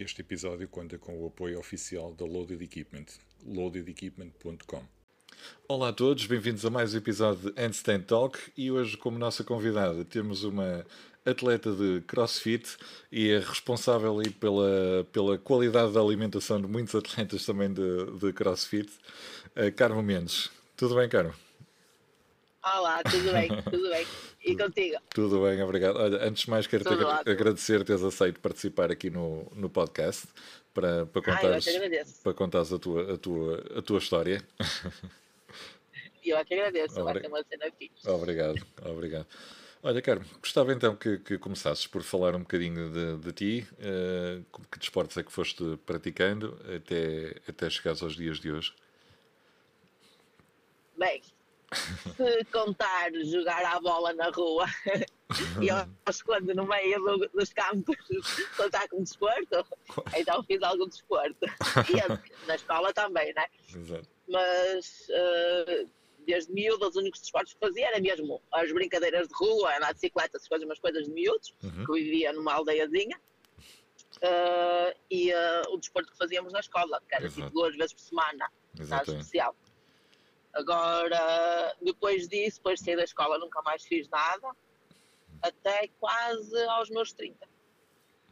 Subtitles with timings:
[0.00, 3.04] Este episódio conta com o apoio oficial da Loaded Equipment,
[3.46, 4.82] loadedequipment.com.
[5.68, 9.44] Olá a todos, bem-vindos a mais um episódio de Handstand Talk e hoje, como nossa
[9.44, 10.86] convidada, temos uma
[11.22, 12.78] atleta de crossfit
[13.12, 18.32] e é responsável aí pela, pela qualidade da alimentação de muitos atletas também de, de
[18.32, 18.90] crossfit,
[19.54, 20.50] uh, Carmo Mendes.
[20.78, 21.34] Tudo bem, Carmo?
[22.62, 24.06] Olá, tudo bem, tudo bem.
[24.42, 24.96] E contigo?
[25.10, 25.96] Tudo bem, obrigado.
[25.96, 30.26] Olha, antes de mais, quero te agradecer teres aceito participar aqui no, no podcast
[30.72, 34.42] para, para contares, ah, para contares a, tua, a, tua, a tua história.
[36.24, 37.28] Eu é que agradeço, Obrig...
[37.28, 37.72] vai uma cena.
[38.14, 39.26] Obrigado, obrigado.
[39.82, 44.44] Olha, Carmo, gostava então que, que começasses por falar um bocadinho de, de ti, uh,
[44.70, 48.74] que desportos é que foste praticando até, até chegares aos dias de hoje.
[50.98, 51.22] Bem,
[51.72, 54.66] se contar jogar a bola na rua
[55.60, 55.76] e eu
[56.24, 57.96] quando no meio do, dos campos
[58.56, 59.64] contar com desporto,
[60.16, 61.46] então fiz algum desporto.
[61.88, 63.44] E na escola também, né?
[63.74, 64.08] Exato.
[64.28, 65.88] Mas uh,
[66.26, 69.94] desde miúdo os únicos desportos que fazia era mesmo as brincadeiras de rua, andar de
[69.94, 71.84] bicicleta, essas coisas, umas coisas de miúdos, uhum.
[71.84, 73.20] que eu vivia numa aldeiazinha.
[74.16, 78.02] Uh, e uh, o desporto que fazíamos na escola, que era tipo duas vezes por
[78.02, 78.50] semana,
[78.88, 79.54] nada especial.
[80.52, 84.50] Agora, depois disso, depois de sair da escola, nunca mais fiz nada,
[85.42, 87.48] até quase aos meus 30.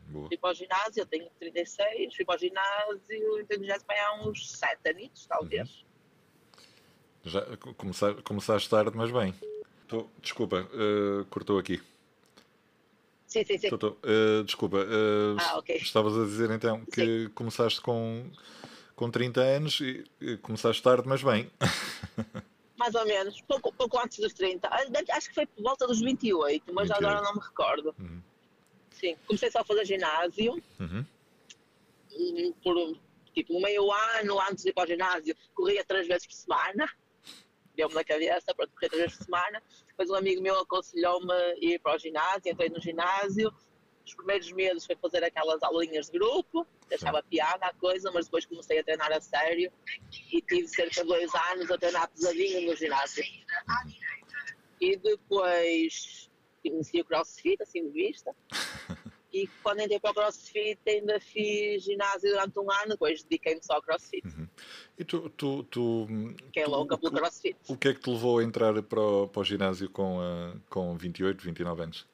[0.09, 0.29] Boa.
[0.29, 3.01] Fui para o ginásio, eu tenho 36, fui para o ginásio,
[3.47, 5.71] tenho já há uns 7 anos, talvez.
[5.71, 5.89] Uhum.
[7.25, 9.35] Já começar, começaste tarde, mas bem.
[9.87, 11.81] Tô, desculpa, uh, cortou aqui.
[13.27, 13.69] Sim, sim, sim.
[13.69, 13.89] Tô, tô.
[14.03, 15.77] Uh, desculpa, uh, ah, okay.
[15.77, 17.29] estavas a dizer então que sim.
[17.35, 18.31] começaste com
[18.99, 21.49] com 30 anos e, começaste tarde, mas bem.
[22.77, 24.67] Mais ou menos, pouco, pouco antes dos 30.
[24.69, 24.83] Ah,
[25.13, 27.07] acho que foi por volta dos 28, mas 28.
[27.07, 27.95] agora não me recordo.
[27.97, 28.21] Uhum.
[28.91, 30.61] Sim, comecei só a fazer ginásio.
[30.81, 31.05] Uhum.
[32.13, 32.99] Hum, por
[33.33, 33.89] tipo meio
[34.19, 36.91] ano antes de ir para o ginásio, corria três vezes por semana.
[37.77, 39.63] Deu-me na cabeça para correr três vezes por semana.
[39.87, 43.55] Depois um amigo meu aconselhou-me a ir para o ginásio, entrei no ginásio
[44.09, 48.47] os primeiros meses foi fazer aquelas aulinhas de grupo, deixava piada a coisa, mas depois
[48.47, 49.71] comecei a treinar a sério
[50.33, 53.25] e tive cerca de dois anos a treinar pesadinho no ginásio.
[54.81, 56.31] E depois
[56.65, 58.35] iniciei o crossfit, assim de vista.
[59.31, 63.75] E quando entrei para o crossfit ainda fiz ginásio durante um ano, depois dediquei-me só
[63.75, 64.27] ao crossfit.
[64.27, 64.49] Uhum.
[64.99, 66.07] E tu, tu, tu,
[66.51, 67.55] que é louca pelo crossfit.
[67.69, 70.59] O que é que te levou a entrar para o, para o ginásio com, uh,
[70.71, 72.07] com 28, 29 anos?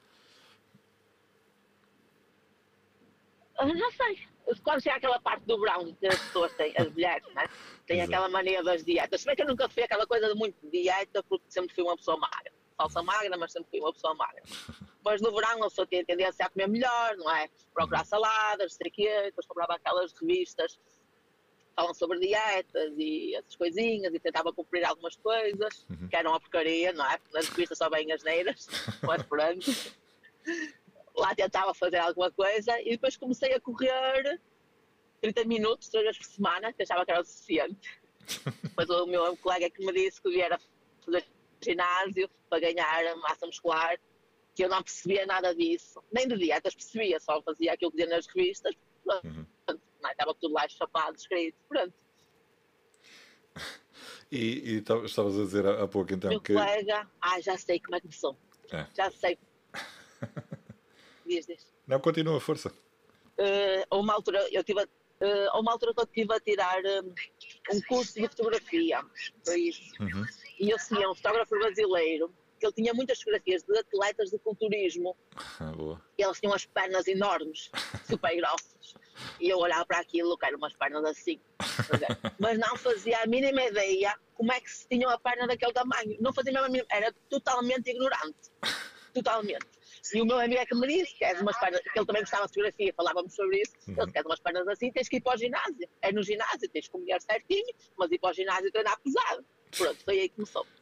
[3.63, 4.27] Não sei.
[4.63, 7.47] Quando chega aquela parte do brown que as pessoas têm, as mulheres, né?
[7.87, 8.13] têm Exato.
[8.13, 9.21] aquela mania das dietas.
[9.21, 11.97] Se bem que eu nunca fui aquela coisa de muito dieta, porque sempre fui uma
[11.97, 12.53] pessoa magra.
[12.77, 14.43] Falsa magra, mas sempre fui uma pessoa magra.
[15.05, 17.49] Mas no verão a pessoa tinha tendência a comer melhor, não é?
[17.73, 24.13] Procurar saladas, sei quê, depois comprava aquelas revistas que falam sobre dietas e essas coisinhas
[24.13, 26.09] e tentava cumprir algumas coisas uhum.
[26.09, 27.19] que eram uma porcaria, não é?
[27.33, 28.67] Nas revistas só bem as neiras,
[29.03, 29.71] mas pronto
[31.17, 34.41] lá tentava fazer alguma coisa e depois comecei a correr
[35.21, 38.03] 30 minutos, três vezes por semana, que achava que era o suficiente.
[38.63, 40.59] Depois o meu colega que me disse que era
[41.05, 41.25] fazer
[41.63, 43.99] ginásio para ganhar massa muscular,
[44.55, 48.15] que eu não percebia nada disso, nem de dietas percebia, só fazia aquilo que dizia
[48.15, 49.47] nas revistas, pronto, uhum.
[50.03, 51.95] não, estava tudo lá chapado, escrito, pronto.
[54.31, 56.55] E, e estavas a dizer há pouco então meu que.
[56.55, 58.37] colega, ah, já sei como é que sou.
[58.73, 58.87] É.
[58.95, 59.39] Já sei.
[61.87, 62.71] Não, continua, força.
[63.39, 66.41] Uh, a uma altura, eu tive a, uh, a uma altura que eu estive a
[66.41, 67.15] tirar um,
[67.77, 69.05] um curso de fotografia,
[69.45, 69.93] foi isso.
[70.01, 70.25] Uhum.
[70.61, 75.17] E eu tinha um fotógrafo brasileiro que ele tinha muitas fotografias de atletas de culturismo.
[75.61, 76.01] Ah, boa.
[76.17, 77.71] E eles tinham as pernas enormes,
[78.09, 78.95] super grossas.
[79.41, 81.41] E eu olhava para aquilo, quero umas pernas assim.
[82.39, 86.17] Mas não fazia a mínima ideia como é que se tinham a perna daquele tamanho.
[86.21, 88.51] Não fazia a mínima, era totalmente ignorante.
[89.15, 89.67] Totalmente.
[90.13, 92.23] E o meu amigo é que me disse que és umas pernas, que ele também
[92.23, 93.73] gostava de fotografia, falávamos sobre isso.
[93.89, 94.03] Uhum.
[94.03, 95.89] Ele quer umas pernas assim, tens que ir para o ginásio.
[96.03, 99.45] É no ginásio, tens que comer certinho, mas ir para o ginásio treinar pesado.
[99.77, 100.67] Pronto, foi aí que começou.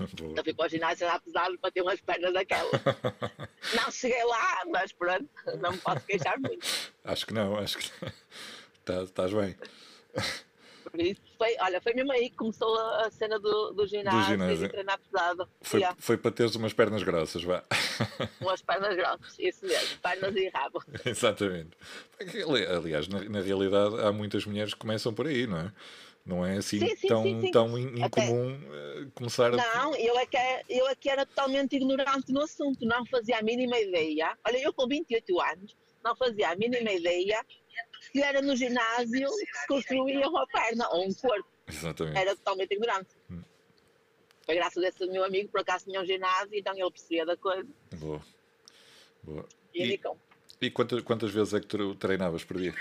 [0.00, 2.72] Então fui para o ginásio treinar pesado para ter umas pernas daquelas.
[3.76, 5.28] não cheguei lá, mas pronto,
[5.60, 6.66] não me posso queixar muito.
[7.04, 7.90] Acho que não, acho que
[9.04, 9.54] estás bem.
[10.94, 14.26] Por isso foi, olha, foi mesmo aí que começou a cena do, do ginásio, do
[14.26, 14.68] ginásio.
[14.68, 15.48] treinar pesado.
[15.60, 15.96] Foi, yeah.
[16.00, 17.64] foi para teres umas pernas grossas, vá.
[18.40, 20.80] Umas pernas grossas, isso mesmo, pernas e rabo.
[21.04, 21.76] Exatamente.
[22.76, 25.72] Aliás, na, na, realidade, há muitas mulheres que começam por aí, não é?
[26.24, 29.00] Não é assim sim, sim, tão, sim, tão incomum Até...
[29.00, 29.56] Eh, começar a.
[29.56, 33.38] Não, eu é, que, é, eu é que era totalmente ignorante no assunto, não fazia
[33.38, 34.38] a mínima ideia.
[34.46, 37.44] Olha, eu com 28 anos, não fazia a mínima ideia
[38.14, 41.48] que era no ginásio que se construía uma perna ou um corpo.
[41.66, 42.16] Exatamente.
[42.16, 43.10] Era totalmente ignorante.
[43.28, 43.42] Hum.
[44.46, 47.36] Foi graças a esse meu amigo, por acaso tinha um ginásio, então ele percebia da
[47.36, 47.66] coisa
[47.96, 48.22] Boa.
[49.24, 49.48] Boa.
[49.74, 50.00] e E,
[50.60, 52.72] e quantas, quantas vezes é que tu treinavas por dia?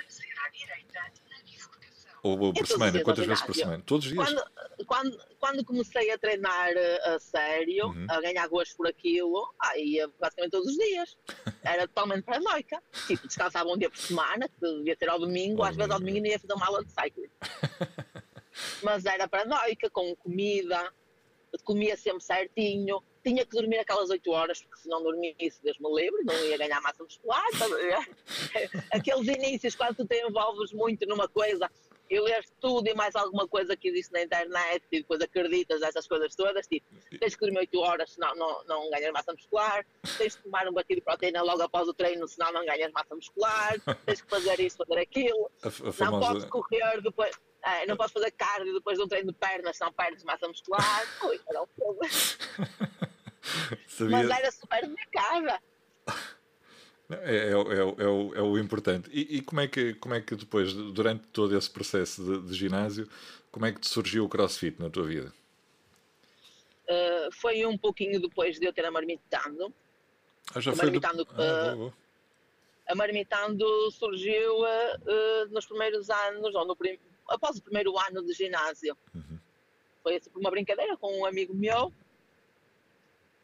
[2.24, 3.04] Ou, ou por os semana?
[3.04, 3.84] Quantas vezes por semana?
[3.86, 4.26] Todos os dias?
[4.26, 4.44] Quando,
[4.88, 8.08] quando, quando comecei a treinar eh, a sério, Uhum.
[8.10, 11.18] a ganhar gosto por aquilo, aí ia basicamente todos os dias.
[11.64, 12.82] Era totalmente paranoica.
[13.08, 16.00] Tipo, descansava um dia por semana, que devia ser ao domingo, Ao às vezes ao
[16.00, 17.30] domingo, domingo ia fazer uma aula de cycling.
[18.82, 20.94] Mas era paranoica, com comida,
[21.64, 25.90] comia sempre certinho, tinha que dormir aquelas 8 horas, porque se não dormisse, Deus me
[25.94, 27.44] livre, não ia ganhar massa muscular.
[27.52, 28.10] ver?
[28.94, 31.70] Aqueles inícios, quando tu te envolves muito numa coisa
[32.10, 36.08] e lês tudo e mais alguma coisa que existe na internet e depois acreditas nessas
[36.08, 36.86] coisas todas, tipo,
[37.20, 39.86] tens que dormir 8 horas, senão não, não ganhas massa muscular,
[40.18, 43.16] tens que tomar um batido de proteína logo após o treino, senão não ganhas massa
[43.16, 47.36] muscular, tens que fazer isso, fazer aquilo, A, a não podes correr depois.
[47.64, 51.08] é, não podes fazer cardio depois de um treino de pernas, senão perdes massa muscular.
[51.24, 51.68] Ui, era um.
[53.88, 54.18] Sabia...
[54.18, 55.62] Mas era super dedicada.
[56.08, 56.43] É,
[57.10, 59.10] é, o- é, o- é, o- é o importante.
[59.12, 62.54] E, e como, é que, como é que depois, durante todo esse processo de, de
[62.54, 63.08] ginásio,
[63.52, 65.34] como é que te surgiu o crossfit na tua vida?
[66.90, 69.74] Uh, foi um pouquinho depois de eu ter amarmitando.
[70.54, 70.90] Ah, já O foi.
[70.92, 71.94] do- marmitando, Ah, ah, boa, boa.
[72.90, 77.00] Amarmitando surgiu uh, uh, nos primeiros anos, ou no prim...
[77.30, 78.98] após o primeiro ano de ginásio.
[79.16, 79.40] Uhum.
[80.04, 81.94] Foi assim uma brincadeira com um amigo meu.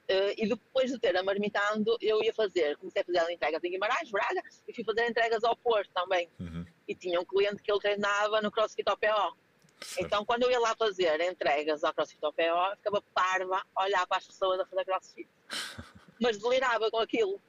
[0.10, 4.10] Uh, e depois de ter amarmitando, eu ia fazer, comecei a fazer entregas em Guimarães,
[4.10, 6.28] Braga, e fui fazer entregas ao Porto também.
[6.40, 6.66] Uhum.
[6.88, 9.38] E tinha um cliente que ele treinava no CrossFit OPO.
[9.82, 10.06] Certo.
[10.06, 14.08] Então, quando eu ia lá fazer entregas ao CrossFit OPO, eu ficava parva a olhar
[14.08, 15.30] para as pessoas a fazer CrossFit.
[16.20, 17.40] Mas delirava com aquilo.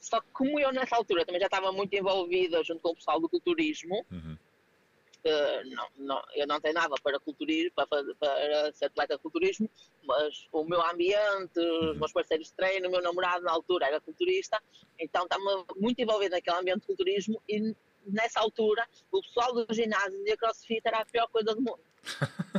[0.00, 3.18] Só que como eu nessa altura também já estava muito envolvida junto com o pessoal
[3.18, 4.38] do culturismo, Uhum.
[5.66, 7.86] Não, não, eu não treinava para culturismo, para,
[8.18, 9.68] para ser atleta de culturismo,
[10.02, 14.00] mas o meu ambiente, os meus parceiros de treino, o meu namorado na altura era
[14.00, 14.62] culturista,
[14.98, 17.74] então estava muito envolvido naquele ambiente de culturismo e
[18.06, 21.80] nessa altura o pessoal do ginásio de crossfit era a pior coisa do mundo.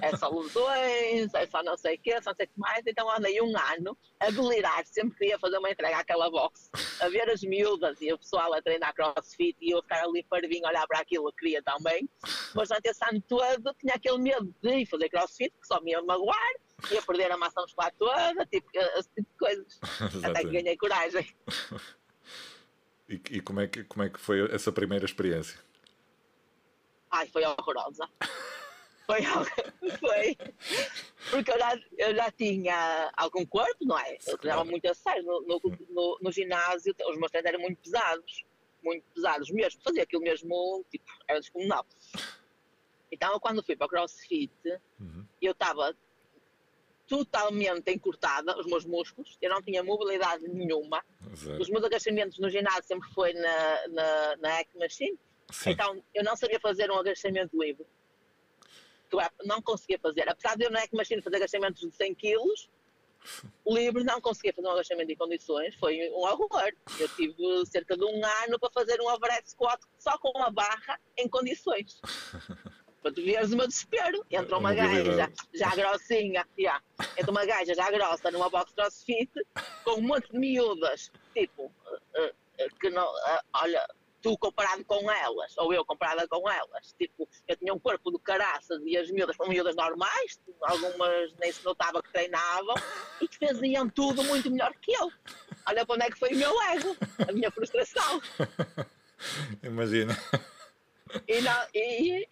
[0.01, 2.83] É só lesões, é só não sei o quê, só não sei o que mais.
[2.85, 6.69] Então andei um ano a delirar, sempre queria fazer uma entrega àquela box,
[6.99, 10.67] a ver as miúdas e o pessoal a treinar crossfit e eu ficar ali parvinho
[10.67, 12.09] olhar para aquilo, eu queria também.
[12.53, 15.91] Mas durante esse ano todo tinha aquele medo de ir fazer crossfit, que só me
[15.91, 16.53] ia magoar,
[16.91, 19.79] ia perder a massa muscular toda, tipo, esse tipo de coisas.
[20.23, 21.35] Até que ganhei coragem.
[23.07, 25.59] E, e como, é que, como é que foi essa primeira experiência?
[27.11, 28.09] Ai, foi horrorosa.
[29.05, 29.21] Foi,
[29.99, 30.37] foi.
[31.29, 34.17] Porque eu já, eu já tinha algum corpo, não é?
[34.27, 35.23] Eu treinava muito a sério.
[35.23, 38.43] No, no, no, no ginásio, os meus treinos eram muito pesados.
[38.83, 39.81] Muito pesados mesmo.
[39.83, 41.85] Fazia aquilo mesmo, tipo, era descomunal.
[43.11, 44.51] Então, quando fui para o CrossFit,
[44.99, 45.25] Uhum.
[45.41, 45.95] eu estava
[47.07, 49.37] totalmente encurtada, os meus músculos.
[49.41, 51.03] Eu não tinha mobilidade nenhuma.
[51.35, 51.61] Zero.
[51.61, 55.17] Os meus agachamentos no ginásio sempre foi na, na, na Hack Machine.
[55.51, 55.71] Sim.
[55.71, 57.85] Então, eu não sabia fazer um agachamento livre.
[59.17, 60.27] Que não conseguia fazer.
[60.29, 62.37] Apesar de eu na Hack Machine fazer agachamentos de 100 kg,
[63.67, 65.75] livre não conseguia fazer um agachamento em condições.
[65.75, 66.71] Foi um horror.
[66.99, 70.99] Eu tive cerca de um ano para fazer um overhead squat só com uma barra
[71.17, 71.99] em condições.
[73.01, 74.25] Para tu veres o meu desespero.
[74.31, 76.83] Entra uma gaja já grossinha, yeah.
[77.15, 79.29] entra uma gaja já grossa numa box crossfit
[79.83, 81.71] com um monte de miúdas, tipo,
[82.15, 83.87] eh, eh, que não, eh, olha,
[84.25, 88.17] tu comparado com elas, ou eu comparada com elas, tipo, eu tinha um corpo de
[88.17, 92.73] caraças e as miúdas foram miúdas normais, algumas nem se notava que treinavam,
[93.21, 95.11] e que faziam tudo muito melhor que eu.
[95.67, 98.19] Olha para onde é que foi o meu ego, a minha frustração.
[99.61, 100.17] Imagina.
[101.27, 102.27] E, não- e,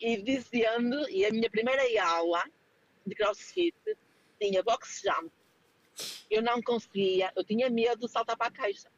[0.00, 2.42] e dizendo, e a minha primeira aula
[3.06, 3.76] de crossfit
[4.40, 5.30] tinha box jump.
[6.30, 8.88] Eu não conseguia, eu tinha medo de saltar para a caixa.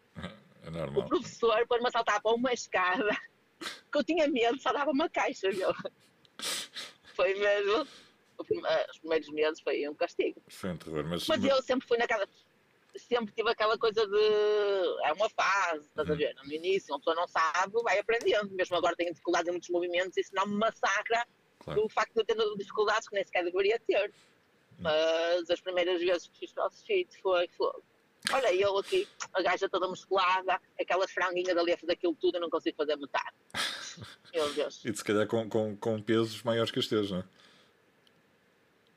[0.66, 1.08] É O normal.
[1.08, 3.08] professor pôs-me a saltar para uma escada,
[3.92, 5.72] que eu tinha medo saltar para uma caixa, meu.
[7.14, 7.86] Foi mesmo.
[8.38, 10.42] o eh, Os primeiros meses foi um castigo.
[10.48, 11.04] Foi um terror.
[11.06, 12.26] Mas, Mas eu sempre fui naquela.
[12.96, 14.96] Sempre tive aquela coisa de.
[15.04, 16.18] É uma fase, estás a Uhum.
[16.18, 16.34] ver?
[16.44, 18.50] No início, uma pessoa não sabe, vai aprendendo.
[18.54, 21.26] Mesmo agora tenho dificuldades em muitos movimentos, isso não me massacra
[21.60, 21.82] Claro.
[21.82, 24.12] do facto de eu ter dificuldades que nem sequer deveria ter.
[24.78, 27.82] Mas as primeiras vezes que fiz crossfit foi fogo.
[28.32, 32.40] Olha, eu aqui, a gaja toda musculada, aquelas franguinhas ali a fazer aquilo tudo, eu
[32.40, 33.36] não consigo fazer metade.
[34.34, 34.84] Meu Deus.
[34.84, 37.24] E se calhar com, com, com pesos maiores que os teus, não é?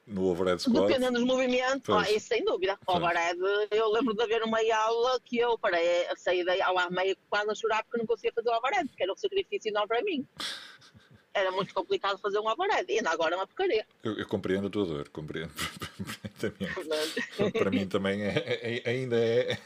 [0.10, 0.88] no overhead squat.
[0.88, 2.78] Dependendo dos movimentos, oh, isso sem dúvida.
[2.88, 3.40] O overhead,
[3.72, 7.52] eu lembro de haver uma aula que eu parei, saí da aula à meia quase
[7.52, 10.28] a chorar porque não conseguia fazer o overhead, porque era um sacrifício enorme para mim.
[11.34, 13.86] Era muito complicado fazer um overhead, e ainda agora é uma porcaria.
[14.04, 15.54] Eu, eu compreendo a tua dor, compreendo.
[17.58, 19.58] para mim também é, é, é ainda é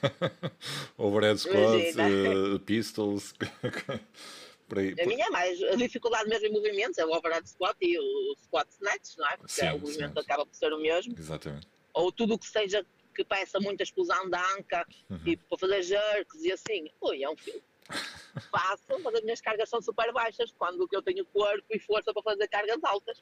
[0.98, 3.34] overhead squat, uh, pistols.
[4.68, 5.04] Por aí, por...
[5.04, 8.36] A minha é mais a dificuldade mesmo em movimentos, é o overhead squat e o
[8.44, 9.38] squat snatch, não é?
[9.38, 10.20] Porque sim, o movimento sim.
[10.20, 11.14] acaba por ser o mesmo.
[11.20, 11.68] Exatamente.
[11.94, 15.20] Ou tudo o que seja que peça muita explosão da anca, uhum.
[15.20, 17.62] tipo para fazer jerks e assim, ui, é um filme.
[18.50, 22.24] Faço, mas as minhas cargas são super baixas, quando eu tenho corpo e força para
[22.24, 23.22] fazer cargas altas.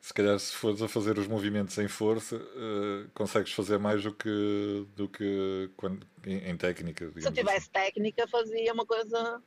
[0.00, 4.14] Se calhar se fores a fazer os movimentos em força, uh, consegues fazer mais do
[4.14, 7.12] que, do que quando, em, em técnica.
[7.18, 7.70] Se eu tivesse assim.
[7.72, 9.42] técnica, fazia uma coisa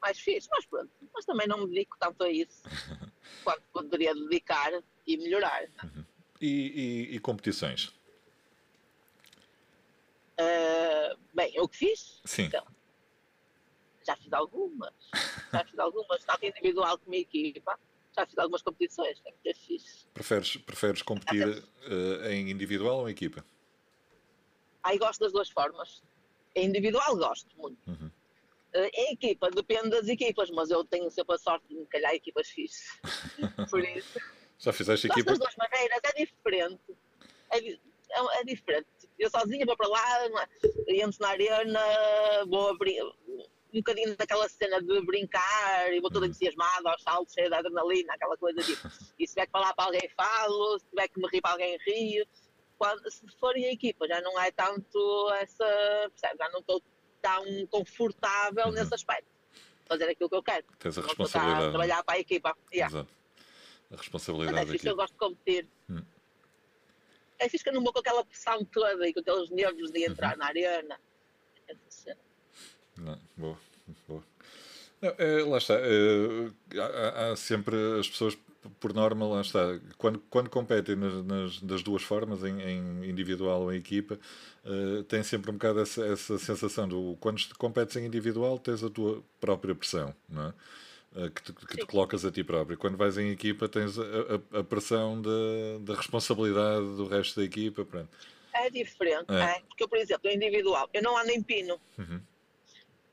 [0.00, 2.62] mais fixe, mas pronto, mas também não me dedico tanto a isso
[3.42, 4.72] quanto poderia dedicar
[5.06, 5.64] e melhorar.
[5.82, 6.04] Uhum.
[6.40, 7.88] E, e, e, competições?
[10.40, 12.20] Uh, bem, eu que fiz?
[12.24, 12.44] Sim.
[12.44, 12.64] Então,
[14.06, 14.94] já fiz algumas,
[15.52, 17.78] já fiz algumas, tanto individual como equipa,
[18.18, 20.06] já fiz algumas competições, é muito fixe.
[20.12, 23.44] Preferes, preferes competir uh, em individual ou em equipa?
[24.82, 26.02] Aí gosto das duas formas.
[26.54, 27.78] Em individual gosto muito.
[27.86, 28.10] Uhum.
[28.72, 32.12] Eh, em equipa, depende das equipas, mas eu tenho sempre a sorte de me calhar
[32.14, 32.98] equipas fixas.
[33.70, 34.18] Por isso.
[34.58, 35.30] Já fizeste equipa?
[35.30, 36.96] Das duas maneiras, é diferente.
[37.50, 38.88] É, é, é, diferente.
[39.18, 41.02] Eu sozinha vou para lá, é?
[41.02, 41.80] entro na arena,
[42.48, 43.00] vou abrir
[43.72, 46.30] um bocadinho daquela cena de brincar e vou toda uhum.
[46.30, 48.72] entusiasmada aos saltos, cheia de adrenalina, aquela coisa de
[49.18, 51.78] e se tiver que falar para alguém falo, se tiver que me rir para alguém
[51.86, 52.26] rio.
[52.78, 55.64] Quando, se for em equipa já não é tanto essa,
[56.10, 56.38] percebe?
[56.38, 56.82] Já não estou
[57.20, 58.72] tão confortável uhum.
[58.72, 59.28] nesse aspecto.
[59.86, 60.64] Fazer aquilo que eu quero.
[60.78, 61.64] Tens a responsabilidade.
[61.64, 62.56] A trabalhar para a equipa.
[62.72, 62.94] Yeah.
[62.94, 63.12] Exato.
[63.90, 64.54] A responsabilidade.
[64.54, 65.68] Mas é fixe, eu gosto de competir.
[65.90, 66.02] Hum.
[67.38, 70.04] É fixe que eu não vou com aquela pressão toda e com aqueles nervos de
[70.04, 70.38] entrar uhum.
[70.38, 71.00] na arena.
[73.00, 73.58] Não, boa,
[74.06, 74.22] boa.
[75.00, 75.74] Não, é, lá está.
[75.74, 78.36] É, há, há, sempre as pessoas
[78.80, 79.60] por norma, lá está,
[79.96, 84.18] quando, quando competem nas, nas das duas formas, em, em, individual ou em equipa,
[84.64, 88.90] uh, tem sempre um bocado essa, essa sensação do quando competes em individual tens a
[88.90, 90.54] tua própria pressão, não é?
[91.10, 92.76] Uh, que, te, que te, colocas a ti próprio.
[92.76, 95.30] Quando vais em equipa tens a, a, a pressão da,
[95.80, 97.84] da responsabilidade do resto da equipa.
[97.84, 98.10] Pronto.
[98.52, 99.40] É diferente, é.
[99.40, 99.60] é.
[99.68, 101.80] Porque eu, por exemplo, individual, eu não ando em pino.
[101.96, 102.20] Uhum.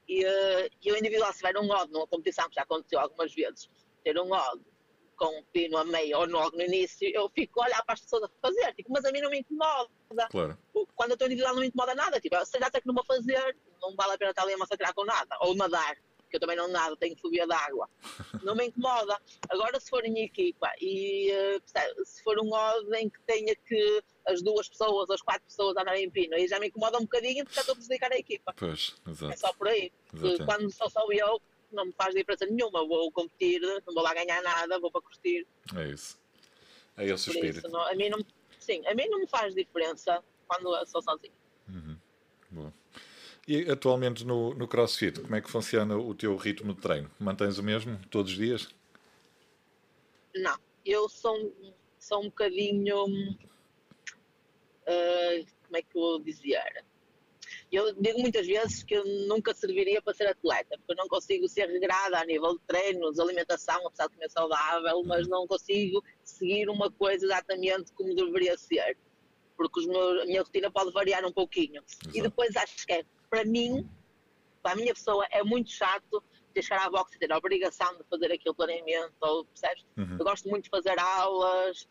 [0.08, 3.34] E, uh, e o individual, se tiver um odd numa competição, que já aconteceu algumas
[3.34, 3.70] vezes,
[4.04, 4.62] ter um odd
[5.16, 8.02] com o pino a meio ou logo no início, eu fico a olhar para as
[8.02, 10.28] pessoas a fazer, tipo, mas a mim não me incomoda.
[10.30, 10.58] Claro.
[10.96, 13.06] Quando eu estou individual não me incomoda nada, tipo, se já sei que não vou
[13.06, 15.98] fazer, não vale a pena estar ali a massacrar com nada, ou nadar,
[16.36, 17.90] eu também não nado, tenho fobia de água,
[18.44, 19.20] não me incomoda.
[19.50, 24.42] Agora se for em equipa e uh, se for um ordem que tenha que as
[24.42, 27.56] duas pessoas, as quatro pessoas andarem em pino, aí já me incomoda um bocadinho porque
[27.56, 28.54] já estou a prejudicar a equipa.
[28.56, 29.34] Pois, exato.
[29.34, 29.92] É só por aí.
[30.46, 32.88] Quando sou só eu, não me faz diferença nenhuma.
[32.88, 35.46] Vou competir, não vou lá ganhar nada, vou para curtir.
[35.76, 36.20] É isso.
[36.98, 37.60] É esse o espírito.
[37.60, 38.20] Isso, não, a mim não,
[38.60, 41.34] sim, a mim não me faz diferença quando sou sozinho.
[41.68, 41.98] Uhum.
[42.52, 42.74] Boa.
[43.48, 47.12] E atualmente no, no CrossFit, como é que funciona o teu ritmo de treino?
[47.20, 48.68] Mantens o mesmo todos os dias?
[50.36, 51.54] Não, eu sou,
[52.00, 53.06] sou um bocadinho.
[54.88, 56.84] Uh, como é que eu vou dizer?
[57.72, 61.48] Eu digo muitas vezes que eu nunca serviria para ser atleta, porque eu não consigo
[61.48, 66.70] ser regrada a nível de treinos, alimentação, apesar de comer saudável, mas não consigo seguir
[66.70, 68.98] uma coisa exatamente como deveria ser,
[69.58, 71.84] porque meus, a minha rotina pode variar um pouquinho.
[71.84, 72.18] Exato.
[72.18, 73.90] E depois acho que é, para mim,
[74.62, 76.24] para a minha pessoa, é muito chato
[76.62, 79.86] chegar à boxe ter a obrigação de fazer aquele planeamento, ou, percebes?
[79.98, 80.18] Uhum.
[80.18, 81.88] Eu gosto muito de fazer aulas,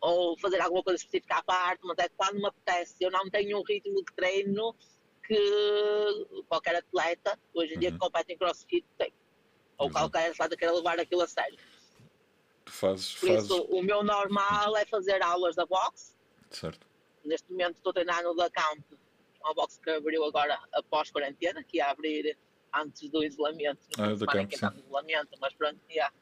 [0.00, 2.96] ou fazer alguma coisa específica à parte, mas é quando me apetece.
[3.00, 4.74] Eu não tenho um ritmo de treino
[5.26, 7.94] que qualquer atleta, hoje em dia, uhum.
[7.94, 9.12] que compete em crossfit, tem.
[9.78, 10.10] Ou Exato.
[10.10, 11.58] qualquer atleta queira levar aquilo a sério.
[12.64, 13.44] Tu fazes, Por fazes...
[13.44, 16.14] isso, o meu normal é fazer aulas da boxe.
[16.50, 16.86] Certo.
[17.24, 18.82] Neste momento estou treinando da camp,
[19.42, 22.36] uma boxe que abriu agora após quarentena, que ia abrir
[22.74, 23.80] antes do isolamento.
[23.98, 24.84] Ah, da camp, sim.
[24.84, 26.14] isolamento, mas pronto, yeah.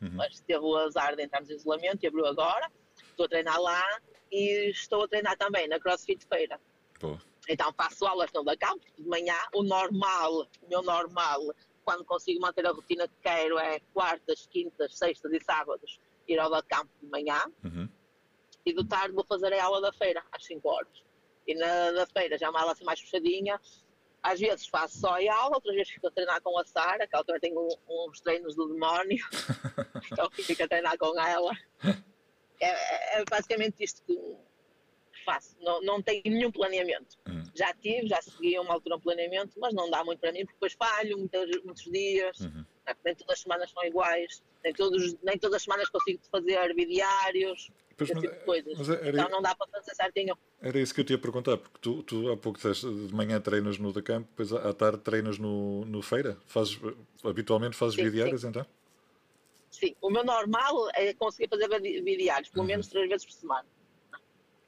[0.00, 0.10] Uhum.
[0.12, 2.70] Mas teve o azar de entrarmos em isolamento e abriu agora.
[3.10, 3.82] Estou a treinar lá
[4.30, 6.60] e estou a treinar também na CrossFit Feira.
[7.00, 7.20] Boa.
[7.48, 9.36] Então faço aulas no da campo de manhã.
[9.54, 11.40] O normal, o meu normal,
[11.84, 16.50] quando consigo manter a rotina que quero, é quartas, quintas, sextas e sábados ir ao
[16.50, 17.40] da campo de manhã.
[17.64, 17.88] Uhum.
[18.64, 21.05] E do tarde vou fazer a aula da feira, às 5 horas.
[21.46, 23.60] E na da feira já é uma aula assim mais fechadinha.
[24.22, 27.14] Às vezes faço só a aula, outras vezes fico a treinar com a Sara, que
[27.14, 29.24] ela também tem uns treinos do demónio.
[30.12, 31.52] então fico a treinar com ela.
[32.60, 34.18] É, é- é basicamente isto que
[35.24, 35.56] faço.
[35.60, 37.16] Não, não tenho nenhum planeamento.
[37.28, 37.42] Hum.
[37.54, 40.40] Já tive, já segui a uma altura um planeamento, mas não dá muito para mim,
[40.40, 42.40] porque depois falho muitos, muitos dias.
[42.40, 42.64] Uhum.
[42.86, 42.94] né?
[43.04, 44.42] Nem todas as semanas são iguais.
[44.64, 48.78] Nem, todos, nem todas as semanas consigo fazer bidiários, Pois, mas, tipo coisas.
[48.78, 50.36] mas era, Então não dá para fazer certinho.
[50.60, 53.40] era isso que eu te ia perguntar, porque tu, tu há pouco disseste, de manhã
[53.40, 56.36] treinas no da campo, depois à tarde treinas no, no feira.
[56.46, 56.78] Fazes,
[57.24, 58.66] habitualmente fazes Sim, bidiárias então?
[59.70, 62.68] Sim, o meu normal é conseguir fazer bidi- bidiários, pelo Uhum.
[62.68, 63.66] menos três vezes por semana.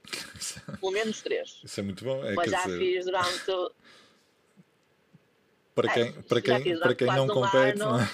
[0.81, 1.61] Pelo menos três.
[1.65, 2.25] Isso é muito bom.
[2.25, 3.51] É, mas já dizer, fiz durante.
[3.51, 3.71] o-
[5.75, 8.11] para é, quem, para já quem, para quem não compete, não é?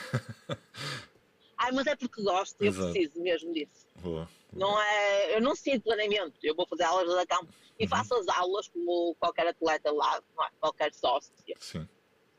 [1.58, 2.92] Ai, mas é porque gosto, eu Exato.
[2.92, 3.86] preciso mesmo disso.
[4.02, 4.28] Boa.
[4.56, 6.34] Não é, eu não sinto planeamento.
[6.42, 7.88] Eu vou fazer aulas da campo e Uhum.
[7.90, 10.46] faço as aulas como qualquer atleta lá, é?
[10.60, 11.32] qualquer sócio.
[11.58, 11.88] Sim.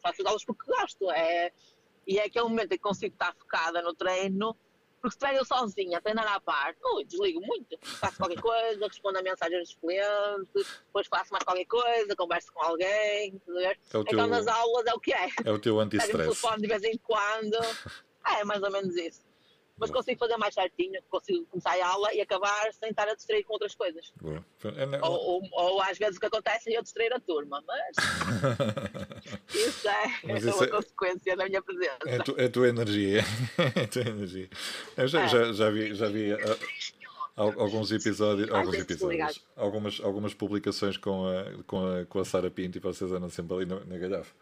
[0.01, 1.11] Faço as aulas porque gosto.
[1.11, 1.51] É,
[2.07, 4.55] e é aquele momento em que consigo estar focada no treino.
[5.01, 7.77] Porque se treino sozinha, treinar à parte, ui, desligo muito.
[7.83, 12.63] Faço qualquer coisa, respondo a mensagens dos clientes, depois faço mais qualquer coisa, converso com
[12.63, 13.39] alguém.
[13.47, 13.61] a?
[13.61, 15.27] É o teu, Então nas aulas é o que é.
[15.43, 16.17] é o teu anti-stress.
[16.23, 17.55] telefone de vez em quando.
[18.27, 19.21] É, mais ou menos isso.
[19.77, 23.43] Mas consigo fazer mais certinho, consigo começar a aula e acabar sem estar a distrair
[23.43, 24.13] com outras coisas.
[24.23, 27.95] É, Ou, ou, ou às vezes o que acontece é eu distrair a turma, mas
[29.53, 31.97] isso é, Mas é isso uma é- consequência da minha presença.
[32.05, 33.21] É a, tu- é a tua energia.
[33.75, 34.49] É a tua energia.
[34.95, 35.27] Eu já, É.
[35.27, 36.37] já, já vi, já vi ah,
[37.35, 42.49] al- alguns episódios, alguns episódios algumas, algumas publicações com a, com a, com a Sara
[42.49, 44.33] Pinto e vocês andam sempre ali na, na galhafa.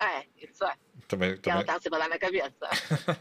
[0.00, 0.74] É, isso é.
[1.08, 2.68] Também, Ela também, está sempre dar na cabeça.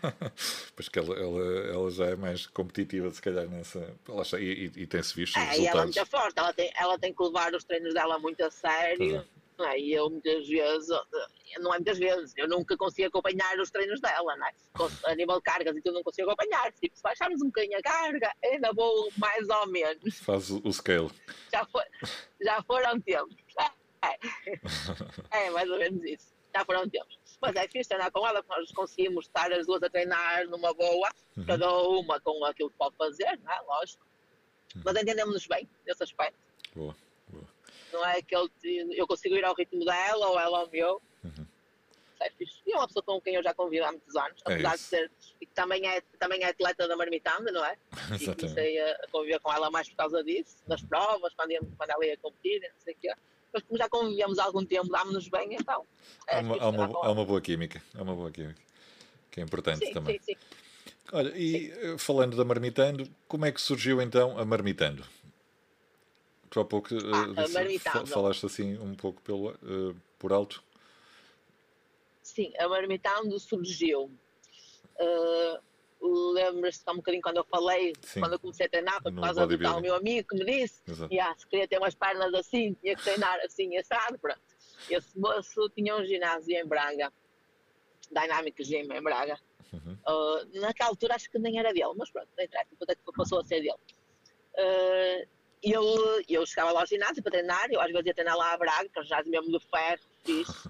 [0.76, 3.80] pois que ela, ela, ela já é mais competitiva, se calhar, nessa.
[4.08, 5.96] Ela e, e, e tem-se visto É, e ela é resultados.
[5.96, 9.24] muito forte, ela tem, ela tem que levar os treinos dela muito a sério.
[9.58, 9.80] não é?
[9.80, 10.90] E eu muitas vezes,
[11.60, 14.52] não é muitas vezes, eu nunca consigo acompanhar os treinos dela, não é?
[15.06, 16.72] A nível de cargas e tudo não consigo acompanhar.
[16.74, 20.18] Tipo, se baixarmos um bocadinho a carga, ainda vou mais ou menos.
[20.20, 21.12] Faz o, o scale.
[21.54, 21.84] Já, foi,
[22.42, 23.36] já foram tempos.
[25.32, 26.32] É, é, mais ou menos isso.
[26.54, 27.18] Já foram tempos.
[27.42, 30.74] Mas é fixe treinar com ela, porque nós conseguimos estar as duas a treinar numa
[30.74, 31.46] boa, Uhum.
[31.46, 33.62] cada uma com aquilo que pode fazer, não é?
[33.62, 34.06] Lógico.
[34.84, 36.38] Mas entendemos-nos bem nesse aspecto.
[36.74, 36.96] Boa,
[37.28, 37.44] boa.
[37.92, 38.50] Não é que eu,
[38.94, 41.02] eu consigo ir ao ritmo dela ou ela ao meu.
[41.24, 41.46] Uhum.
[42.22, 42.62] É fixe.
[42.66, 44.76] E é uma pessoa com quem eu já convivo há muitos anos, É apesar de
[44.76, 44.90] isso.
[44.90, 45.12] ser.
[45.42, 47.78] E que também é, também é atleta da marmitanda, não é?
[48.12, 48.36] E Exatamente.
[48.42, 51.90] comecei a, a conviver com ela mais por causa disso, das provas, quando, ia, quando
[51.90, 53.14] ela ia competir, não sei o quê.
[53.56, 55.86] Mas como já convivemos há algum tempo, dámos-nos bem, então.
[56.28, 57.82] Há é uma, fixe há, treinar uma, há uma boa química.
[57.98, 58.62] Há uma boa química.
[59.32, 60.20] Que é importante Sim, também.
[60.20, 60.38] sim, sim.
[61.14, 65.06] Olha, e eh, falando da Marmitando, como é que surgiu então a Marmitando?
[66.50, 70.62] Tu há pouco eh, Ah, disse- falaste assim um pouco pelo, eh, por alto.
[72.22, 74.12] Sim, a marmitando surgiu.
[75.00, 75.60] Uh,
[76.02, 78.20] Lembras-te há um bocadinho quando eu falei, Sim.
[78.20, 80.82] quando eu comecei a treinar, por causa do tal meu amigo que me disse
[81.12, 84.40] yeah, se queria ter umas pernas assim, tinha que treinar assim, assado, pronto.
[84.90, 87.12] Esse moço tinha um ginásio em Braga,
[88.12, 89.40] Dynamic Gym em Braga.
[89.74, 89.98] Uhum.
[90.08, 93.18] Uh, naquela altura acho que nem era dele, mas pronto, não interessa, depois é que
[93.18, 93.74] passou a ser dele.
[94.54, 95.28] Uh,
[95.64, 98.58] eu, eu chegava lá ao ginásio para treinar, eu às vezes ia treinar lá a
[98.58, 100.70] Braga, que é um ginásio mesmo de ferro, fixe.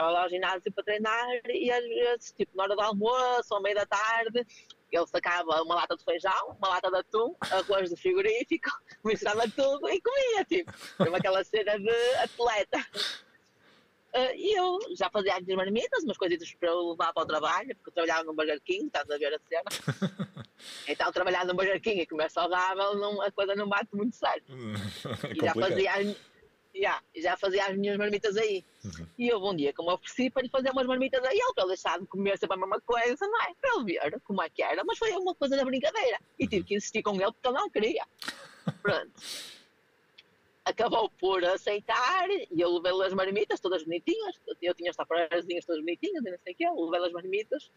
[0.00, 3.58] Estava lá ao ginásio para treinar e às vezes, tipo, na hora do almoço ou
[3.58, 4.46] ao meio da tarde,
[4.90, 8.70] ele sacava uma lata de feijão, uma lata de atum, arroz do frigorífico,
[9.04, 10.72] misturava tudo e comia, tipo.
[10.98, 12.78] Era aquela cena de atleta.
[14.14, 17.26] Ah, E eu já fazia as minhas marmitas, umas coisitas para eu levar para o
[17.26, 20.40] trabalho, porque eu trabalhava no Burger King, estás a ver a cena.
[20.86, 24.44] Então, trabalhar no Burger King e comer saudável, não, a coisa não bate muito certo.
[25.24, 26.16] É E já fazia, as,
[26.74, 28.64] já, já fazia as minhas marmitas aí.
[28.84, 29.06] Uhum.
[29.18, 31.52] E houve um dia que eu me ofereci para lhe fazer umas marmitas a ele,
[31.54, 33.54] para ele deixar de comer sempre a mesma coisa, não é?
[33.60, 34.82] Para ele ver como é que era.
[34.84, 36.18] Mas foi uma coisa da brincadeira.
[36.38, 38.04] E tive que insistir com ele porque ele não queria.
[38.82, 39.12] Pronto.
[40.64, 44.36] Acabou por aceitar e eu levei-lhe as marmitas todas bonitinhas.
[44.62, 46.64] Eu tinha as taparezinhas todas bonitinhas e não sei o quê.
[46.66, 47.70] Eu levei-lhe as marmitas.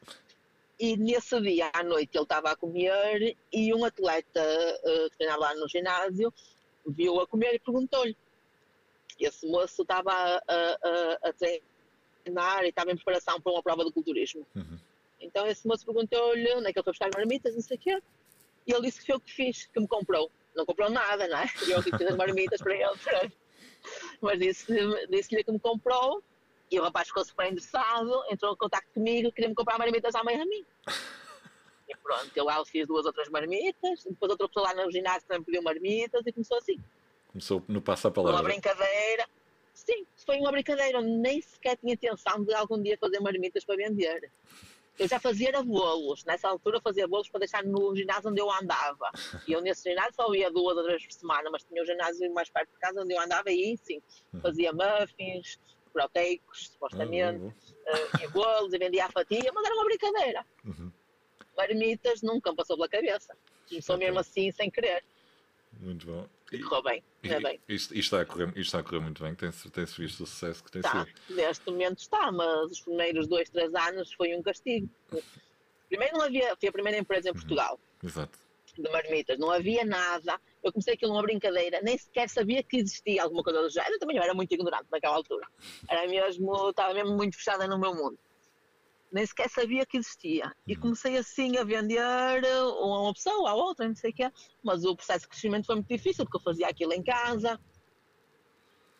[0.79, 5.41] E nesse dia à noite ele estava a comer e um atleta eh, que treinava
[5.41, 6.33] lá no ginásio
[6.85, 8.15] viu a comer e perguntou-lhe.
[9.25, 13.91] Esse moço estava a, a, a- treinar e estava em preparação para uma prova de
[13.91, 14.45] culturismo.
[14.55, 14.79] Uhum.
[15.19, 17.79] Então esse moço perguntou-lhe onde é que ele foi buscar as marmitas, não sei o
[17.79, 18.01] quê.
[18.67, 20.31] E ele disse que foi o que fiz, que me comprou.
[20.55, 21.45] Não comprou nada, não é?
[21.67, 22.97] E eu ter as marmitas para ele.
[23.03, 23.31] pronto.
[24.21, 26.23] Mas disse-lhe disse que me comprou
[26.71, 30.41] e o rapaz ficou super interessado, entrou em contato comigo, queria-me comprar marmitas à mãe
[30.41, 30.65] a mim.
[31.87, 35.43] E pronto, eu lá fiz duas outras marmitas, depois outra pessoa lá no ginásio também
[35.43, 36.79] pediu marmitas e começou assim.
[37.33, 38.51] Começou no passo a Foi uma palavra.
[38.53, 39.27] brincadeira.
[39.73, 41.01] Sim, foi uma brincadeira.
[41.01, 44.31] Nem sequer tinha intenção de algum dia fazer marmitas para vender.
[44.99, 46.23] Eu já fazia era bolos.
[46.25, 49.09] Nessa altura fazia bolos para deixar no ginásio onde eu andava.
[49.47, 51.87] E eu nesse ginásio só ia duas ou três por semana, mas tinha o um
[51.87, 53.99] ginásio mais perto de casa onde eu andava e aí sim,
[54.31, 54.41] Uhum.
[54.41, 55.59] fazia muffins,
[55.91, 57.41] proteicos, supostamente,
[57.87, 60.45] Ah, uh, e bolos e vendia a fatia, mas era uma brincadeira.
[60.63, 60.91] Uhum.
[61.57, 63.35] Marmitas nunca me passou pela cabeça.
[63.67, 65.03] Começou mesmo assim, sem querer.
[65.79, 66.27] Muito bom.
[66.51, 67.59] E correu bem, Correu bem.
[67.67, 70.27] Isto, isto está a correr, isto está a correr muito bem, tem-se tem-se visto o
[70.27, 71.35] sucesso que tem Tá, sido.
[71.35, 74.89] neste momento está, mas os primeiros dois, três anos foi um castigo.
[75.89, 78.37] Primeiro não havia, foi a primeira empresa em Portugal Exato.
[78.77, 80.39] de marmitas, não havia nada.
[80.63, 83.93] Eu comecei aquilo numa brincadeira, nem sequer sabia que existia alguma coisa do género.
[83.95, 85.45] Eu também era muito ignorante naquela altura.
[85.89, 88.17] Era mesmo, estava mesmo muito fechada no meu mundo.
[89.13, 90.51] Nem sequer sabia que existia.
[90.67, 94.31] E comecei assim a vender a uma pessoa, a outra, não sei o quê.
[94.63, 97.59] Mas o processo de crescimento foi muito difícil, porque eu fazia aquilo em casa.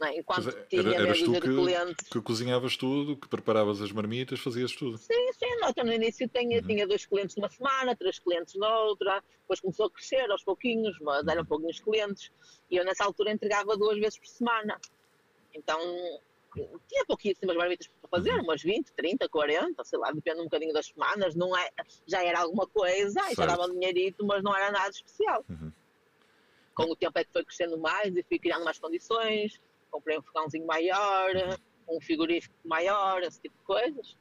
[0.02, 0.20] É?
[0.20, 2.10] Enquanto Mas tinha eras tu que- clientes.
[2.10, 4.98] Que cozinhavas tudo, que preparavas as marmitas, fazias tudo.
[4.98, 6.68] Sim, sim, nota no início tinha, Uhum.
[6.68, 11.24] tinha dois clientes numa semana, três clientes noutra, depois começou a crescer aos pouquinhos, mas
[11.24, 11.30] Uhum.
[11.32, 12.32] eram pouquinhos clientes,
[12.70, 14.78] e eu nessa altura entregava duas vezes por semana.
[15.54, 15.80] Então
[16.88, 18.44] tinha pouquíssimas marmitas para fazer, Uhum.
[18.44, 21.70] umas 20, 30, 40, sei lá, depende um bocadinho das semanas, não é,
[22.08, 25.44] já era alguma coisa, e já dava um dinheirito, mas não era nada especial.
[25.50, 25.72] Uhum.
[26.76, 29.60] Com o tempo é que foi crescendo mais e fui criando mais condições,
[29.92, 31.32] comprei um fogãozinho maior,
[31.88, 34.18] um frigorífico maior, esse tipo de coisas.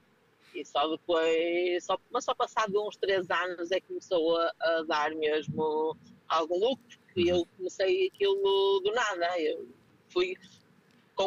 [0.54, 4.82] E só depois, só, mas só passado uns três anos é que começou a, a
[4.82, 5.96] dar mesmo
[6.28, 6.98] algum lucro.
[7.16, 9.40] E eu comecei aquilo do nada.
[9.40, 9.66] Eu
[10.10, 10.36] fui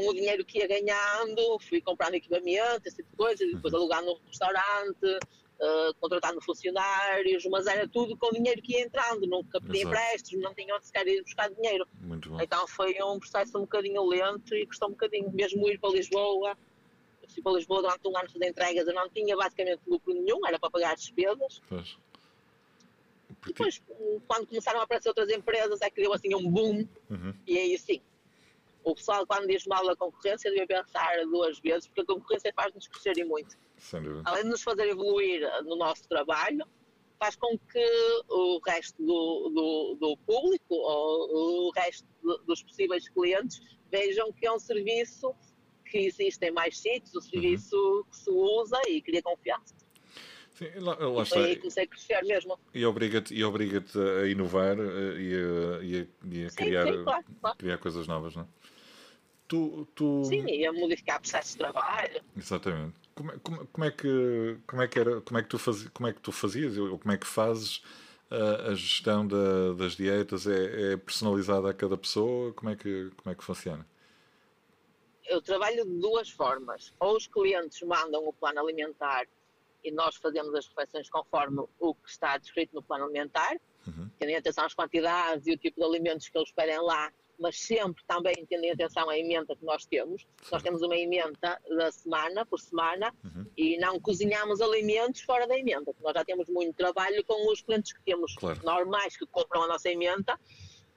[0.04, 3.74] com o dinheiro que ia ganhando, fui comprando equipamento, esse tipo de coisas, e depois
[3.74, 5.20] alugando um restaurante,
[5.60, 10.44] eh, contratando funcionários, mas era tudo com o dinheiro que ia entrando, nunca pedi empréstimos,
[10.44, 11.88] não tinha onde sequer ir buscar dinheiro.
[12.44, 15.32] Então foi um processo um bocadinho lento e custou um bocadinho.
[15.32, 16.58] Mesmo ir para Lisboa,
[17.24, 20.46] eu fui para Lisboa durante um ano fazer entregas, eu não tinha basicamente lucro nenhum,
[20.46, 21.62] era para pagar as despesas.
[21.70, 21.98] Pois.
[23.42, 23.82] Porque- Depois,
[24.28, 27.34] quando começaram a aparecer outras empresas, é que deu assim um boom, Uhum.
[27.48, 28.02] e aí sim.
[28.86, 32.88] O pessoal, quando diz mal da concorrência, devia pensar duas vezes, porque a concorrência faz-nos
[32.88, 33.58] crescer e muito.
[34.24, 36.64] Além de nos fazer evoluir no nosso trabalho,
[37.20, 43.10] faz com que o resto do, do, do público ou o resto do- dos possíveis
[43.10, 43.60] clientes
[43.92, 45.34] vejam que é um serviço
[45.90, 49.74] que existe em mais sítios, um serviço que se usa e cria confiança.
[50.52, 51.42] Sim, lá, lá E está.
[51.48, 52.60] que comecei a crescer mesmo.
[52.74, 53.84] E obriga-te e obriga
[54.22, 57.58] a inovar eh, e a, e a- e a Sim, criar, sim, claro, claro.
[57.58, 58.48] criar coisas novas, não é?
[59.48, 60.24] Tu, tu...
[60.26, 62.22] Sim, e a modificar processos de trabalho.
[62.36, 62.96] Exatamente.
[63.14, 65.90] Como, é- como, como é que como é que era como é que tu fazias
[65.94, 67.82] como é que tu fazias ou como é que fazes
[68.30, 73.12] a, a gestão da- das dietas é, é personalizada a cada pessoa como é que
[73.16, 73.86] como é que funciona
[75.28, 76.94] Eu trabalho de duas formas.
[77.00, 79.26] Ou os clientes mandam o plano alimentar
[79.84, 83.56] e nós fazemos as refeições conforme o que está descrito no plano alimentar,
[83.88, 84.10] Uhum.
[84.18, 87.60] tendo em atenção às quantidades e o tipo de alimentos que eles pedem lá, mas
[87.60, 90.26] sempre também tendo em atenção à emenda que nós temos.
[90.52, 93.46] Nós temos uma emenda da semana, por semana, Uhum.
[93.58, 95.94] e não cozinhamos alimentos fora da emenda.
[96.02, 98.60] Nós já temos muito trabalho com os clientes que temos Claro.
[98.64, 100.40] normais que compram a nossa emenda.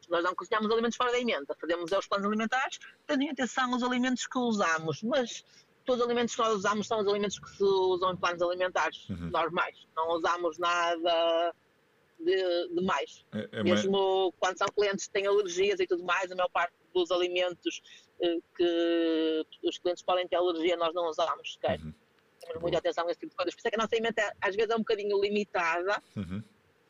[0.09, 1.55] Nós não cozinhamos alimentos fora da emenda.
[1.61, 5.03] Fazemos os planos alimentares, tendo em atenção os alimentos que usamos.
[5.03, 5.45] Mas
[5.85, 9.09] todos os alimentos que nós usamos são os alimentos que se usam em planos alimentares
[9.11, 9.31] Uhum.
[9.31, 9.77] normais.
[9.95, 11.55] Não usamos nada
[12.19, 13.25] de, de mais.
[13.33, 16.49] é, é mais- Mesmo quando são clientes que têm alergias e tudo mais, a maior
[16.51, 17.81] parte dos alimentos
[18.21, 21.81] eh, que os clientes podem ter alergia nós não usamos sequer.
[21.81, 21.93] Uhum.
[22.41, 23.55] Temos muita atenção a esse tipo de coisas.
[23.55, 26.43] Por isso é que a nossa emenda às vezes é um bocadinho limitada Uhum.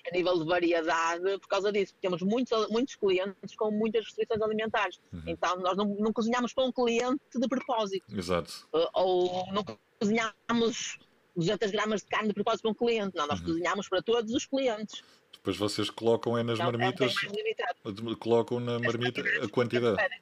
[0.07, 1.95] a nível de variedade por causa disso.
[2.01, 4.99] Temos muitos, muitos clientes com muitas restrições alimentares.
[5.13, 5.23] Uhum.
[5.27, 8.07] Então nós não, não cozinhamos para um cliente de propósito.
[8.17, 9.65] exato Eh, Ou não
[10.01, 10.99] cozinhamos
[11.37, 13.15] 200 gramas de carne de propósito para um cliente.
[13.17, 13.31] Não, Uhum.
[13.31, 15.03] nós cozinhamos para todos os clientes.
[15.39, 18.17] Depois vocês colocam é nas é bem marmitas limitado.
[18.19, 20.21] colocam na marmita a quantidade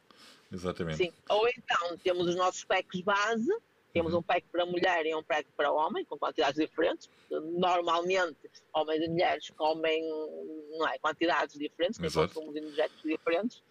[0.52, 1.12] exatamente Sim.
[1.28, 3.50] Ou então temos os nossos packs base,
[3.92, 4.20] temos Uhum.
[4.20, 7.08] um pack para mulher e um pack para homem, com quantidades diferentes.
[7.30, 8.36] Normalmente,
[8.72, 10.02] homens e mulheres comem
[10.78, 12.32] não é, quantidades diferentes, Exato.
[12.34, 13.62] consumos energéticos diferentes,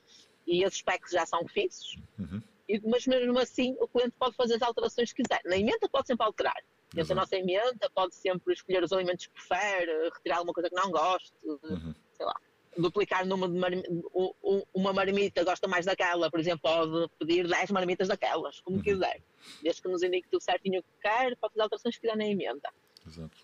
[0.47, 1.97] e esses packs já são fixos.
[2.19, 2.41] Uhum.
[2.67, 5.39] E- mas mesmo assim, o cliente pode fazer as alterações que quiser.
[5.45, 6.57] Na emenda pode sempre alterar.
[6.95, 7.19] Da Exato.
[7.19, 11.33] nossa emenda, pode sempre escolher os alimentos que prefere, retirar alguma coisa que não goste,
[11.43, 11.93] Uhum.
[12.13, 12.35] sei lá,
[12.77, 17.09] duplicar o número de marmi- u- u- uma marmita, gosta mais daquela, por exemplo, pode
[17.19, 18.83] pedir 10 marmitas daquelas, como Uhum.
[18.83, 19.21] quiser.
[19.61, 22.25] Desde que nos indique tudo certinho o que quer, pode fazer alterações que quiser na
[22.25, 22.69] emenda.
[23.05, 23.37] exato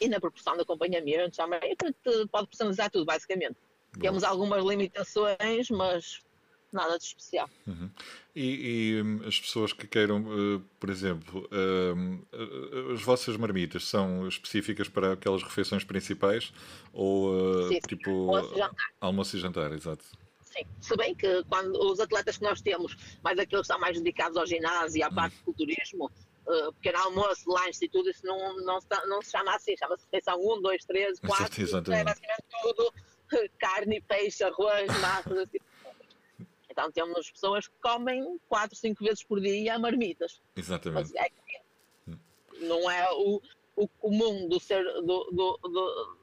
[0.00, 1.74] E na proporção de acompanhamento, também,
[2.30, 3.54] pode personalizar tudo, basicamente.
[3.94, 4.00] Boa.
[4.02, 6.20] Temos algumas limitações, mas
[6.72, 7.48] nada de especial.
[7.66, 7.90] Uhum.
[8.34, 14.26] E, e hum, as pessoas que queiram, uh, por exemplo, uh, as vossas marmitas são
[14.26, 16.52] específicas para aquelas refeições principais
[16.92, 18.86] ou Sim, tipo almoço e jantar.
[19.00, 20.04] almoço e jantar, exato.
[20.42, 23.96] Sim, se bem que quando os atletas que nós temos, mais aqueles que estão mais
[23.98, 26.10] dedicados ao ginásio e à parte do culturismo,
[26.46, 30.04] uh, pequeno almoço, lanche e tudo, isso não, não, se, não se chama assim, chama-se
[30.04, 32.00] refeição 1, 2, 3, 4, Exato, exatamente.
[32.00, 32.92] é basicamente tudo
[33.58, 35.58] carne, peixe, arroz, massas, assim.
[36.72, 40.40] Então temos pessoas que comem 4, 5 vezes por dia marmitas.
[40.56, 41.12] Exatamente.
[41.12, 41.28] Mas é
[42.62, 43.40] não é o,
[43.76, 46.16] o comum do ser do, do, do,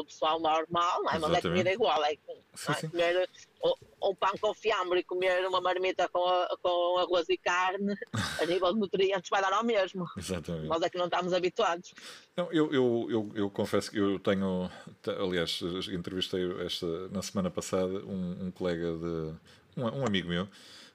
[0.00, 1.18] do pessoal normal, não é?
[1.18, 2.16] mas é comida igual, é,
[2.54, 2.88] Sim, é?
[2.88, 3.28] comer
[3.64, 7.94] um, um pão com fiambre e comer uma marmita com, a- com arroz e carne,
[8.40, 10.06] a nível de nutrientes vai dar ao mesmo.
[10.16, 10.66] Exatamente.
[10.66, 11.92] Nós é que não estamos habituados.
[12.36, 14.70] Não, eu, eu, eu, eu confesso que eu tenho,
[15.02, 15.60] te- aliás,
[15.92, 19.34] entrevistei esta, na semana passada um, um colega de.
[19.80, 20.48] um, um amigo meu,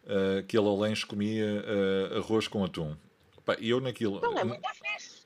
[0.07, 2.95] eh, que ele ao lanche comia eh, arroz com atum.
[3.59, 4.61] E eu naquilo, Não é muito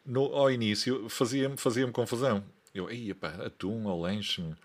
[0.06, 2.44] no, ao início, fazia-me fazia confusão.
[2.80, 4.42] Eu, ei, pá, atum ao lanche.
[4.42, 4.56] meu."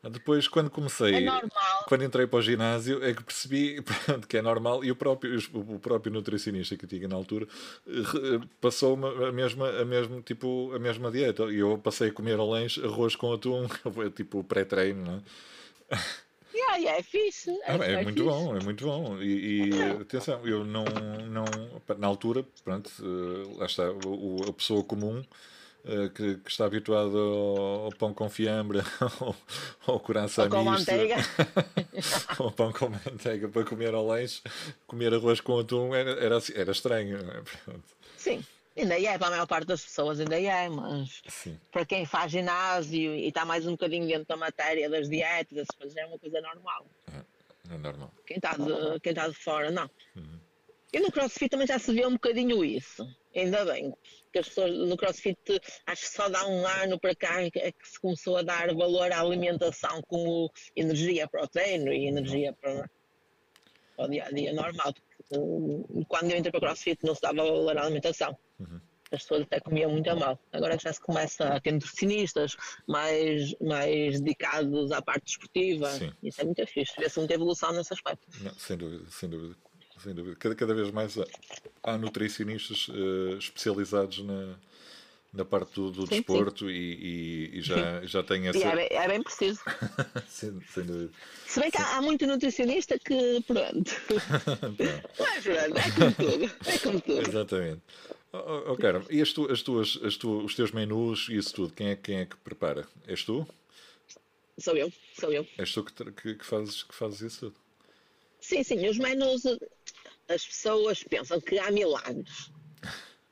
[0.00, 1.40] Depois, quando comecei, É
[1.88, 5.36] quando entrei para o ginásio, é que percebi pronto, que é normal e o próprio,
[5.52, 7.48] o próprio nutricionista que tinha na altura
[8.60, 11.44] passou-me a mesma, a, mesma, tipo, a mesma dieta.
[11.44, 13.66] E eu passei a comer ao lanche arroz com atum,
[14.14, 15.14] tipo pré-treino, não
[15.90, 15.98] é?
[16.54, 17.50] Yeah, yeah, é fixe.
[17.50, 18.28] É, Ah, é é muito fixe.
[18.28, 19.20] bom, é muito bom.
[19.20, 20.84] E, e, atenção, eu não,
[21.28, 21.44] não.
[21.98, 25.22] Na altura, pronto, eh, lá está, a pessoa comum
[26.14, 28.80] que, que está habituada ao, ao pão com fiambre,
[29.20, 29.36] ao,
[29.86, 31.16] ao coração Ou com manteiga.
[32.38, 34.42] ao pão com manteiga para comer ao lanche,
[34.86, 37.18] comer arroz com atum era, era, assim- era estranho.
[37.18, 37.74] é?
[38.16, 38.44] Sim,
[38.76, 42.32] ainda é, para a maior parte das pessoas ainda é, mas Sim, para quem faz
[42.32, 46.40] ginásio e está mais um bocadinho dentro da matéria das dietas, coisas, é uma coisa
[46.40, 46.86] normal.
[47.70, 48.12] é normal.
[48.26, 49.88] Quem está de, quem está de fora, não.
[50.92, 53.06] E no CrossFit também já se vê um bocadinho isso.
[53.38, 53.94] Ainda bem.
[54.32, 55.38] Que as pessoas no CrossFit,
[55.86, 58.74] acho que só dá um ano para cá é que é se começou a dar
[58.74, 62.90] valor à alimentação como energia para o treino e energia para,
[63.98, 64.92] o dia a dia normal.
[65.32, 68.36] Hum, quando eu entrei para o CrossFit não se dava valor à alimentação.
[69.10, 70.38] As pessoas até comiam muito a mal.
[70.52, 75.90] Agora já se começa a ter nutricionistas mais, mais dedicados à parte desportiva.
[75.92, 76.12] Sim.
[76.22, 76.92] Isso é muito fixe.
[76.98, 78.26] Vê-se muita evolução nesse aspecto.
[78.42, 79.56] Não, sem dúvida, sem dúvida.
[80.02, 80.36] Sem dúvida.
[80.36, 81.24] Cada, cada vez mais há,
[81.82, 84.54] há nutricionistas eh, especializados na,
[85.32, 86.14] na parte do, do Sim, sim.
[86.16, 86.74] desporto e,
[87.54, 88.58] e- e já, já têm essa.
[88.58, 89.60] E é, bem- é bem preciso.
[90.28, 91.10] sem, sem dúvida.
[91.46, 93.90] Se bem que há, há muito nutricionista que, pronto.
[95.18, 96.44] Mas pronto, é como tudo.
[96.66, 97.28] É como tudo.
[97.28, 97.82] Exatamente.
[98.32, 101.36] Oh, oh, oh, Carmo, e as tu, as tuas, as tu, os teus menus e
[101.38, 102.86] isso tudo, quem é, quem é que prepara?
[103.06, 103.48] És tu?
[104.58, 105.46] Sou eu, sou eu.
[105.56, 107.56] És tu que, que, que fazes, que fazes isso tudo?
[108.40, 109.42] Sim, sim, os menus,
[110.28, 112.50] as pessoas pensam que há milagres.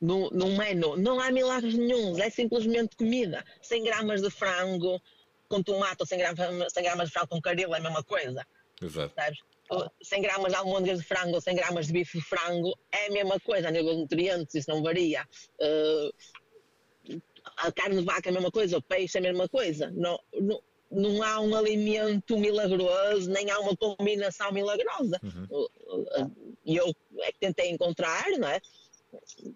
[0.01, 3.45] No, no menu, não há milagres nenhums, é simplesmente comida.
[3.63, 5.01] 100 gramas de frango
[5.49, 8.47] com tomate ou 100 gramas, 100 gramas de frango com caril é a mesma coisa.
[8.83, 9.15] Exato.
[9.15, 9.39] Sabes?
[9.71, 13.07] Ou 100 gramas de almôndegas de frango ou 100 gramas de bife de frango é
[13.07, 15.27] a mesma coisa a nível de nutrientes, isso não varia.
[15.61, 17.21] Uh,
[17.57, 19.91] a carne de vaca é a mesma coisa, o peixe é a mesma coisa.
[19.93, 25.21] Não, não, não há um alimento milagroso, nem há uma combinação milagrosa.
[25.51, 28.61] Uh, uh, E eu é que tentei encontrar, não é?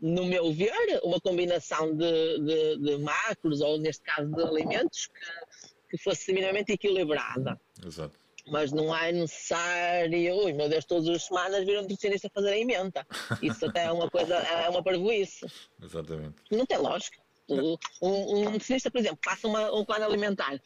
[0.00, 5.96] no meu ver, uma combinação de, de- de macros, ou neste caso de alimentos, que,
[5.96, 8.18] que fosse minimamente equilibrada Exato.
[8.46, 12.58] mas não é necessário, ui meu Deus, todas as semanas vir um nutricionista fazer a
[12.58, 13.06] emenda.
[13.42, 15.44] Isso até é uma coisa, é uma parvoíce.
[15.82, 16.36] Exatamente.
[16.50, 17.19] Não tem lógica.
[17.54, 20.60] Um, um nutricionista, por exemplo, passa uma- um plano alimentar.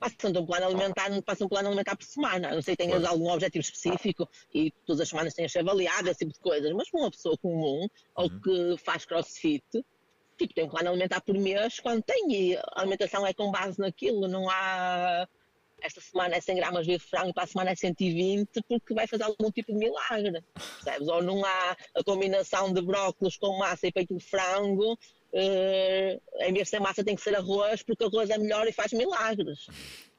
[0.00, 2.54] Passa um plano alimentar, passa um plano alimentar por semana.
[2.54, 3.14] Não sei, tenhas Claro.
[3.14, 6.72] algum objetivo específico e todas as semanas tenhas avaliado, esse tipo de coisas.
[6.72, 9.64] Mas para uma pessoa comum ou que faz crossfit,
[10.38, 13.78] tipo, tem um plano alimentar por mês quando tem e a alimentação é com base
[13.78, 15.28] naquilo, não há
[15.84, 19.24] esta semana é 100 gramas de frango, para a semana é 120, porque vai fazer
[19.24, 21.08] algum tipo de milagre, percebes?
[21.08, 24.96] Ou não há a combinação de brócolis com massa e peito de frango,
[25.34, 28.72] eh, em vez de ser massa tem que ser arroz, porque arroz é melhor e
[28.72, 29.66] faz milagres.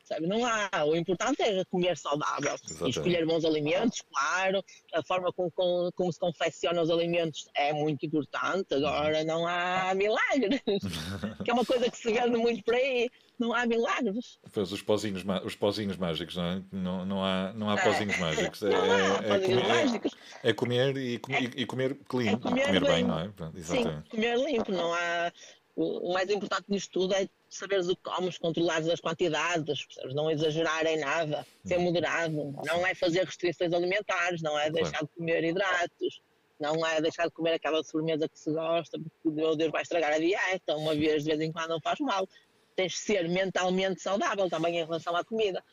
[0.03, 0.27] Sabe?
[0.27, 0.69] Não há.
[0.85, 2.85] O importante é comer saudável Exatamente.
[2.85, 4.63] e escolher bons alimentos, claro.
[4.93, 8.73] A forma como, como, como se confecciona os alimentos é muito importante.
[8.73, 10.61] Agora não há milagres.
[11.45, 13.09] que é uma coisa que se vende muito por aí.
[13.39, 14.37] Não há milagres.
[14.53, 16.61] Pois os pozinhos, os pozinhos mágicos, não é?
[16.71, 17.83] Não, não há, não há É.
[17.83, 18.61] pozinhos mágicos.
[18.63, 20.11] É, é- é pozinhos comer,
[20.43, 23.03] é- é comer e, comer e comer clean, É comer comer bem, bem.
[23.05, 23.27] não é?
[23.29, 24.09] Pronto, Sim, exatamente.
[24.09, 25.31] comer limpo, não há.
[25.75, 30.13] o, o mais importante nisto tudo é saberes o que comes, controlares as quantidades, percebes?
[30.15, 31.83] não exagerar em nada, ser Uhum.
[31.83, 36.21] moderado, não é fazer restrições alimentares, não é deixar de comer hidratos,
[36.59, 40.13] não é deixar de comer aquela sobremesa que se gosta, porque meu Deus vai estragar
[40.13, 42.27] a dieta, uma vez de vez em quando não faz mal.
[42.75, 45.63] Tens de ser mentalmente saudável também em relação à comida.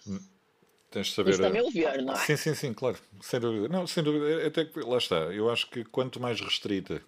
[0.90, 1.30] Tens de saber.
[1.30, 2.16] Isto a meu ver, não é?
[2.16, 2.98] Sim, sim, sim, claro.
[3.22, 3.68] Sem dúvida.
[3.68, 4.46] Não, sem dúvida.
[4.46, 5.16] Até que, lá está.
[5.16, 7.00] Eu acho que quanto mais restrita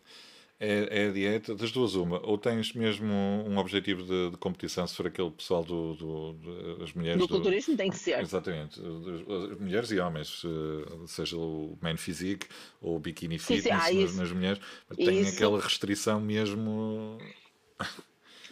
[0.65, 2.25] é, é a dieta, das duas uma.
[2.25, 6.85] Ou tens mesmo um objetivo de, de competição, se for aquele pessoal do, do, de-
[6.85, 8.21] as mulheres Do do- culturismo tem que ser.
[8.21, 8.81] Exatamente.
[8.81, 12.47] As mulheres e homens, eh, seja o man physique
[12.81, 14.61] ou o bikini Sim, sim, fitness ah, nas, nas mulheres,
[14.97, 15.35] tem Isso.
[15.35, 17.19] aquela restrição mesmo.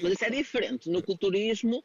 [0.01, 0.91] Mas isso é diferente.
[0.91, 1.85] No culturismo,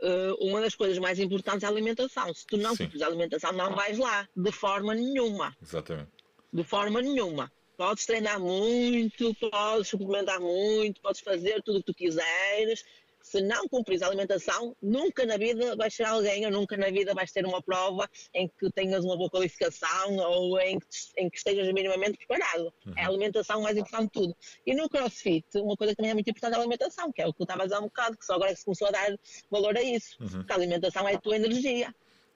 [0.00, 2.32] eh, uma das coisas mais importantes é a alimentação.
[2.32, 2.88] Se tu não Sim.
[3.02, 5.56] a alimentação, não vais lá, de forma nenhuma.
[5.62, 6.10] Exatamente.
[6.52, 7.50] De forma nenhuma.
[7.76, 12.84] Podes treinar muito, podes suplementar muito, podes fazer tudo o que tu quiseres.
[13.20, 17.14] Se não cumprires a alimentação, nunca na vida vais ser alguém, ou nunca na vida
[17.14, 21.38] vais ter uma prova em que tenhas uma boa qualificação ou em que, em que
[21.38, 22.72] estejas minimamente preparado.
[22.96, 24.36] É a alimentação mais importante de tudo.
[24.66, 27.26] E no CrossFit, uma coisa que também é muito importante é a alimentação, que é
[27.26, 28.64] o que eu estava a dizer há um bocado, que só agora é que se
[28.66, 29.18] começou a dar
[29.50, 30.16] valor a isso.
[30.18, 31.94] Porque a alimentação é a tua energia.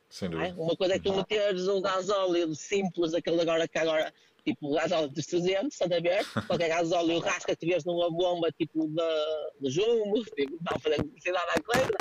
[0.08, 0.30] Sem é?
[0.30, 0.54] dúvida.
[0.56, 4.12] Uma coisa é tu meteres um gasóleo simples, aquele agora que agora,
[4.44, 6.24] tipo, gasóleo dos 300, estás a ver?
[6.46, 11.50] Qualquer gasóleo rasca que tiveres numa bomba, tipo, da, de jumbo, tipo, não fazer publicidade
[11.50, 11.92] à coisa.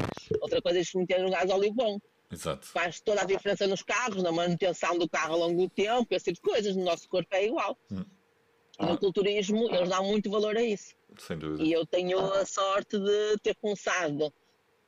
[0.41, 2.00] Outra coisa é se meter um gasóleo bom.
[2.32, 2.67] Exato.
[2.67, 6.26] Faz toda a diferença nos carros, na manutenção do carro ao longo do tempo, esse
[6.26, 6.76] tipo de coisas.
[6.76, 7.78] No nosso corpo é igual.
[7.91, 8.04] Hum.
[8.80, 10.93] No culturismo, eles dão muito valor a isso.
[11.17, 11.63] Sem dúvida.
[11.63, 14.32] E eu tenho a sorte de ter começado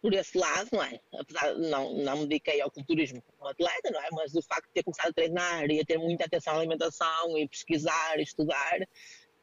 [0.02, 1.00] por esse lado, não é?
[1.14, 4.08] Apesar de não, não me dediquei ao culturismo como atleta, não é?
[4.14, 7.38] Mas o facto de ter começado a treinar e a ter muita atenção à alimentação
[7.38, 8.80] e pesquisar e estudar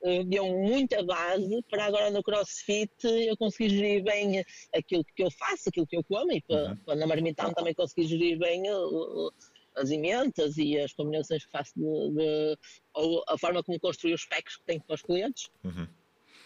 [0.02, 4.42] eh, deu muita base para agora no CrossFit eu conseguir gerir bem
[4.74, 6.76] aquilo que eu faço, aquilo que eu como e para, Uhum.
[6.76, 9.32] para na marmitão também conseguir gerir bem o-
[9.74, 11.82] as emendas e as combinações que faço de,
[12.14, 12.58] de-
[12.94, 15.50] ou a forma como construo os packs que tenho para os clientes.
[15.62, 15.86] Uhum.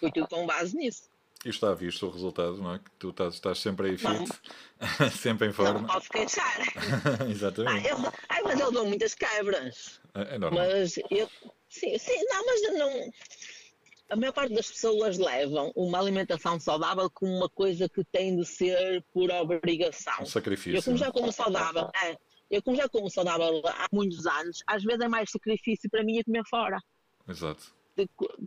[0.01, 1.09] Foi tudo com base nisso.
[1.45, 2.79] E está visto o resultado, não é?
[2.79, 4.27] Que tu estás, estás sempre aí Não.
[4.27, 4.41] fit,
[5.19, 5.87] sempre em Não forma.
[5.87, 6.59] posso queixar.
[7.21, 7.89] Ah, Exatamente.
[7.89, 7.97] eu,
[8.29, 10.01] ai, mas eu dou muitas quebras.
[10.15, 10.67] É, é normal.
[10.67, 11.29] Mas eu.
[11.69, 13.11] Sim, sim, não, mas eu não.
[14.11, 18.45] A maior parte das pessoas levam uma alimentação saudável como uma coisa que tem de
[18.45, 20.13] ser por obrigação.
[20.19, 20.83] Um Eu, sacrifício.
[20.83, 21.07] como não é?
[21.07, 22.17] já como saudável, é,
[22.51, 26.19] eu como já como saudável há muitos anos, às vezes é mais sacrifício para mim
[26.19, 26.79] é comer fora.
[27.29, 27.73] Exato.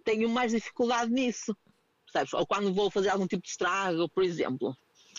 [0.04, 1.56] tenho mais dificuldade nisso.
[2.14, 2.34] Percebes?
[2.34, 4.78] Ou quando vou fazer algum tipo de estrago, por exemplo.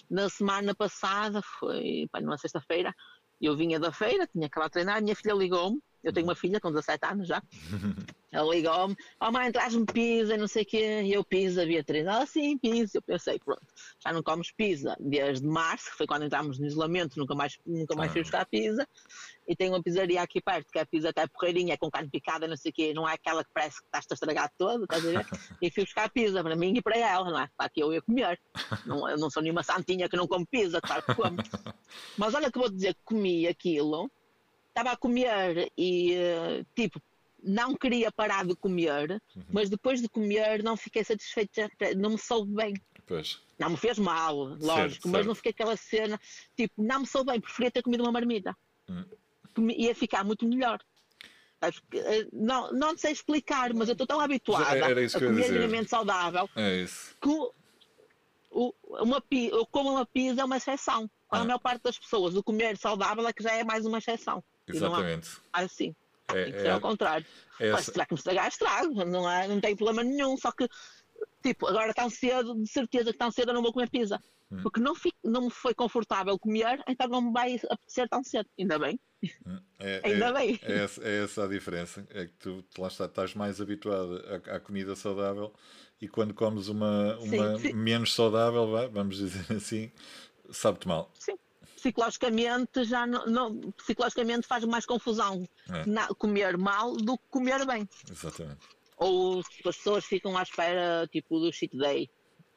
[0.08, 2.94] Na semana passada, foi pá, numa sexta-feira,
[3.40, 5.80] eu vinha da feira, tinha acabado de treinar, minha filha ligou-me.
[6.02, 7.42] Eu tenho uma filha com 17 anos já.
[8.30, 11.02] Ela ligou-me, oh mãe, traz-me pizza, não sei o quê.
[11.02, 12.04] E eu, pizza, Beatriz.
[12.04, 12.98] Ela, sim, pizza.
[12.98, 13.62] Eu pensei, pronto,
[14.04, 17.94] já não comes pizza desde março, que foi quando entramos no isolamento, nunca mais, nunca
[17.94, 18.24] mais fui Ah.
[18.24, 18.86] buscar pizza.
[19.46, 22.48] E tem uma pizzaria aqui perto, que é a pizza até porreirinha, com carne picada,
[22.48, 22.94] não sei o quê.
[22.94, 25.26] Não é aquela que parece que estás a estragar todo, estás a ver?
[25.62, 27.48] E fui buscar pizza para mim e para ela, não é?
[27.56, 28.40] Para que eu ia comer.
[28.86, 31.36] Não, eu não sou nenhuma santinha que não come pizza, claro que como.
[32.18, 34.10] Mas olha que vou dizer comi aquilo,
[34.68, 37.00] estava a comer e, eh, tipo,
[37.44, 42.52] não queria parar de comer, mas depois de comer não fiquei satisfeita, não me soube
[42.54, 42.74] bem.
[43.06, 43.40] Pois.
[43.58, 45.26] Não me fez mal, lógico, mas certo.
[45.26, 46.18] não fiquei aquela cena,
[46.56, 48.56] tipo, não me soube bem, preferia ter comido uma marmita.
[48.88, 49.04] Hum.
[49.76, 50.78] Ia ficar muito melhor.
[51.92, 56.84] Eh, Não, não sei explicar, mas eu estou tão habituada a comer minimamente saudável É
[57.22, 57.28] que
[58.50, 61.10] o- uma, eu como uma pizza é uma exceção.
[61.26, 61.44] Quando Ah.
[61.44, 64.44] a maior parte das pessoas o comer saudável é que já é mais uma exceção.
[64.68, 65.30] E não há- Exatamente.
[65.52, 65.94] assim.
[66.28, 67.26] Que ser É, ao contrário.
[67.60, 68.48] é, Mas será que me estragar?
[68.48, 69.04] Estrago.
[69.04, 70.36] Não, é, não tem problema nenhum.
[70.38, 70.66] Só que,
[71.42, 74.18] tipo, agora tão cedo, de certeza que tão cedo eu não vou comer pizza.
[74.50, 74.62] Hum.
[74.62, 78.48] Porque não, fico, não me foi confortável comer, então não me vai apetecer tão cedo.
[78.58, 78.98] Ainda bem.
[79.78, 80.60] É, Ainda é- bem.
[80.62, 82.06] É essa, é essa a diferença.
[82.10, 85.52] É que tu, lá está, estás mais habituado à, à comida saudável
[86.00, 87.72] e quando comes uma, Sim, uma sim.
[87.72, 89.90] menos saudável, vamos dizer assim,
[90.50, 91.10] sabe-te mal.
[91.18, 91.34] Sim.
[91.76, 95.84] Psicologicamente já não, não- psicologicamente faz mais confusão É.
[95.86, 97.88] na- comer mal do que comer bem.
[98.10, 98.60] Exatamente.
[98.96, 102.08] Ou as pessoas ficam à espera tipo do cheat day.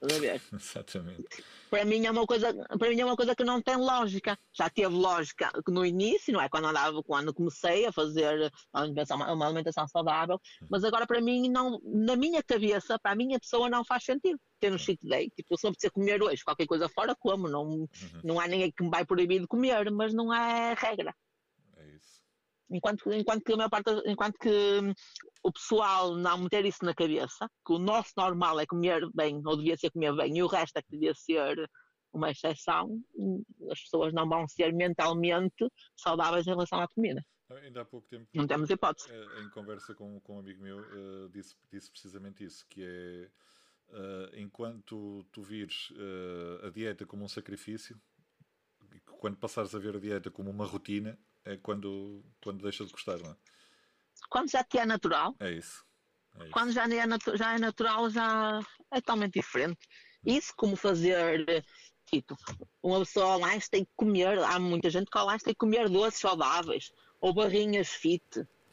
[0.53, 1.43] Exatamente.
[1.69, 4.38] para mim é uma coisa para mim é uma coisa que não tem lógica.
[4.55, 6.49] Já teve lógica no início não é?
[6.49, 10.39] Quando andava quando comecei a fazer uma alimentação, saudável.
[10.69, 14.39] Mas agora para mim não na minha cabeça para a minha pessoa não faz sentido
[14.59, 15.30] ter um cheat day.
[15.36, 17.47] Tipo eu precisar comer hoje qualquer coisa fora como.
[17.47, 17.88] Não
[18.24, 21.13] não há ninguém que me vai proibir de comer mas não é regra.
[22.70, 24.93] Enquanto, enquanto que a maior parte, enquanto que hum,
[25.43, 29.57] o pessoal não meter isso na cabeça, que o nosso normal é comer bem, ou
[29.57, 31.70] devia ser comer bem, e o resto é que devia ser
[32.13, 37.22] uma exceção, hum, as pessoas não vão ser mentalmente saudáveis em relação à comida.
[37.49, 39.09] Ainda há pouco tempo, não temos hipótese.
[39.09, 43.30] Eh, em conversa com, com um amigo meu, uh, disse, disse precisamente isso, que é
[43.89, 47.97] uh, enquanto tu vires uh, a dieta como um sacrifício,
[49.20, 53.17] quando passares a ver a dieta como uma rotina, é quando, quando deixa de gostar,
[53.17, 53.35] não é?
[54.29, 55.35] Quando já te é natural.
[55.39, 55.85] É isso.
[56.35, 56.51] É isso.
[56.51, 58.59] Quando já é, já é natural, já
[58.91, 59.88] é totalmente diferente.
[60.25, 61.63] Isso como fazer
[62.05, 62.35] tipo,
[62.81, 66.19] uma pessoa online tem que comer, há muita gente que online tem que comer doces
[66.19, 68.23] saudáveis ou barrinhas fit.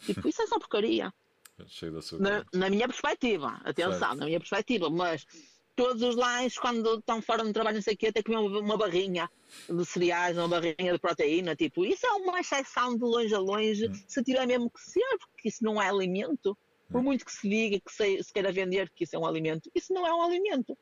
[0.00, 1.12] Tipo, isso é só porcaria.
[1.66, 2.22] Cheio de açúcar.
[2.22, 4.16] Na, na minha perspectiva, atenção, certo.
[4.16, 5.26] na minha perspectiva, mas
[5.74, 8.76] todos os lines, quando estão fora do trabalho, não sei o quê, que comer uma,
[8.76, 9.30] barrinha
[9.68, 13.88] de cereais, uma barrinha de proteína, tipo, isso é uma exceção de longe a longe,
[13.88, 13.94] hum.
[14.06, 16.56] se tiver mesmo que ser, porque isso não é alimento.
[16.90, 17.04] Por hum.
[17.04, 19.92] muito que se diga que se, se, queira vender que isso é um alimento, isso
[19.92, 20.76] não é um alimento.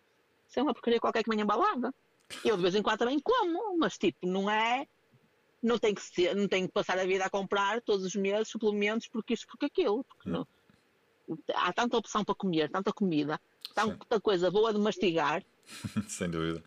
[0.49, 1.95] Isso é uma porcaria qualquer que venha embalada.
[2.45, 4.87] Eu de vez em quando também como, mas tipo, não é.
[5.63, 8.49] Não tem que ser, não tem que passar a vida a comprar todos os meses
[8.49, 10.05] suplementos porque isto, porque aquilo.
[10.05, 10.47] Porque não,
[11.55, 13.41] há tanta opção para comer, tanta comida,
[13.75, 15.43] tanta coisa boa de mastigar.
[16.09, 16.63] Sem dúvida.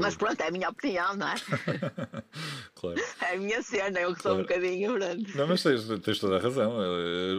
[0.00, 1.34] Mas pronto, é a minha opinião, não é?
[2.74, 3.00] claro.
[3.20, 4.38] É a minha cena, eu que sou claro.
[4.38, 5.36] um bocadinho grande.
[5.36, 6.74] Não, mas tens, tens toda a razão.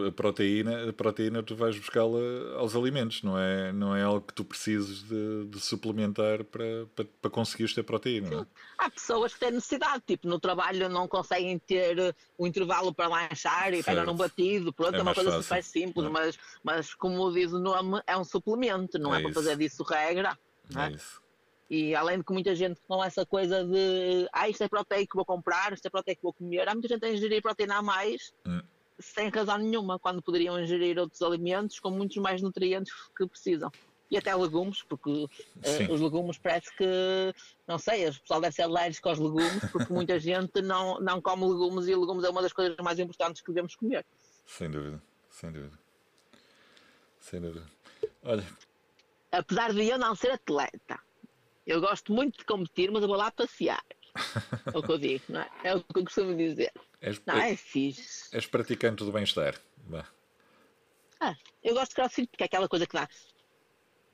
[0.08, 2.20] A proteína, a proteína tu vais buscá-la
[2.58, 7.06] aos alimentos, não é, não é algo que tu precises de, de suplementar para, para,
[7.22, 8.30] para conseguires ter proteína.
[8.30, 8.46] Não é?
[8.78, 13.74] Há pessoas que têm necessidade, tipo, no trabalho não conseguem ter o intervalo para lanchar
[13.74, 15.44] e pegam um batido, pronto, é, é uma coisa fácil.
[15.44, 16.10] super simples, é.
[16.10, 19.84] mas, mas como diz o nome, é um suplemento, não é, é para fazer disso
[19.84, 20.38] regra.
[20.76, 21.29] É, é isso.
[21.70, 25.16] E além de que muita gente com essa coisa de ah, isto é proteico que
[25.16, 27.82] vou comprar, isto é proteico que vou comer, há muita gente a ingerir proteína a
[27.82, 28.62] mais hum.
[28.98, 33.72] sem razão nenhuma, quando poderiam ingerir outros alimentos com muitos mais nutrientes que precisam.
[34.12, 36.84] E até legumes, porque uh, os legumes parece que,
[37.68, 41.44] não sei, o pessoal deve ser alérgico aos legumes, porque muita gente não, não come
[41.44, 44.04] legumes e legumes é uma das coisas mais importantes que devemos comer.
[44.48, 45.00] Sem dúvida,
[45.30, 45.78] sem dúvida.
[47.20, 47.68] Sem dúvida.
[48.24, 48.48] Olha.
[49.32, 51.00] Apesar de eu não ser atleta,
[51.70, 53.84] eu gosto muito de competir, mas eu vou lá passear.
[54.74, 55.50] É o que eu digo, não é?
[55.64, 56.72] É o que eu costumo dizer.
[57.00, 58.36] És, não, é fixe.
[58.36, 59.56] És praticante do bem-estar.
[61.22, 63.08] Ah, eu gosto de crossfit porque é aquela coisa que dá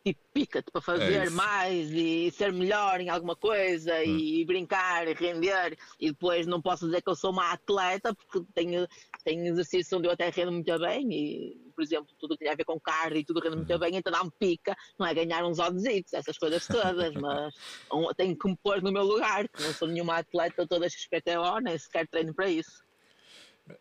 [0.06, 4.18] e pica-te para fazer é mais e ser melhor em alguma coisa hum.
[4.18, 5.76] e brincar e render.
[6.00, 8.88] E depois não posso dizer que eu sou uma atleta porque tenho,
[9.24, 12.56] tenho exercício onde eu até rendo muito bem e por exemplo tudo que tem a
[12.56, 13.80] ver com carne e tudo rende muito uhum.
[13.80, 14.78] bem então não me pica.
[15.00, 17.56] Não é ganhar uns oddsitos, essas coisas todas mas
[17.92, 21.62] um, tenho que me pôr no meu lugar que não sou nenhuma atleta toda XPTO
[21.64, 22.86] nem sequer treino para isso.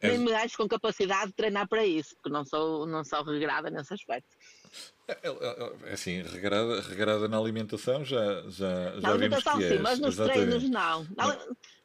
[0.01, 0.09] É...
[0.09, 3.69] nem me acho com capacidade de treinar para isso porque não sou, não sou regrada
[3.69, 4.31] nesse aspecto.
[4.31, 4.44] é, é, é, é,
[5.93, 10.47] assim, regrada, regrada na alimentação já, já, já na vimos que sim, mas nos Exatamente.
[10.47, 11.07] treinos não.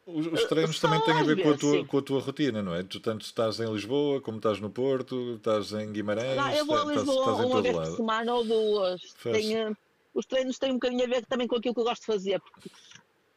[0.06, 2.74] Os, os treinos também têm a ver com a, tua, com a tua rotina, não
[2.74, 2.82] é?
[2.82, 6.36] Tu tanto estás em Lisboa, como estás no Porto, estás em Guimarães.
[6.36, 9.02] Não, eu vou a Lisboa estás, estás uma vez por semana ou duas.
[9.22, 9.78] Tenho,
[10.14, 12.40] os treinos têm um bocadinho a ver também com aquilo que eu gosto de fazer,
[12.40, 12.72] porque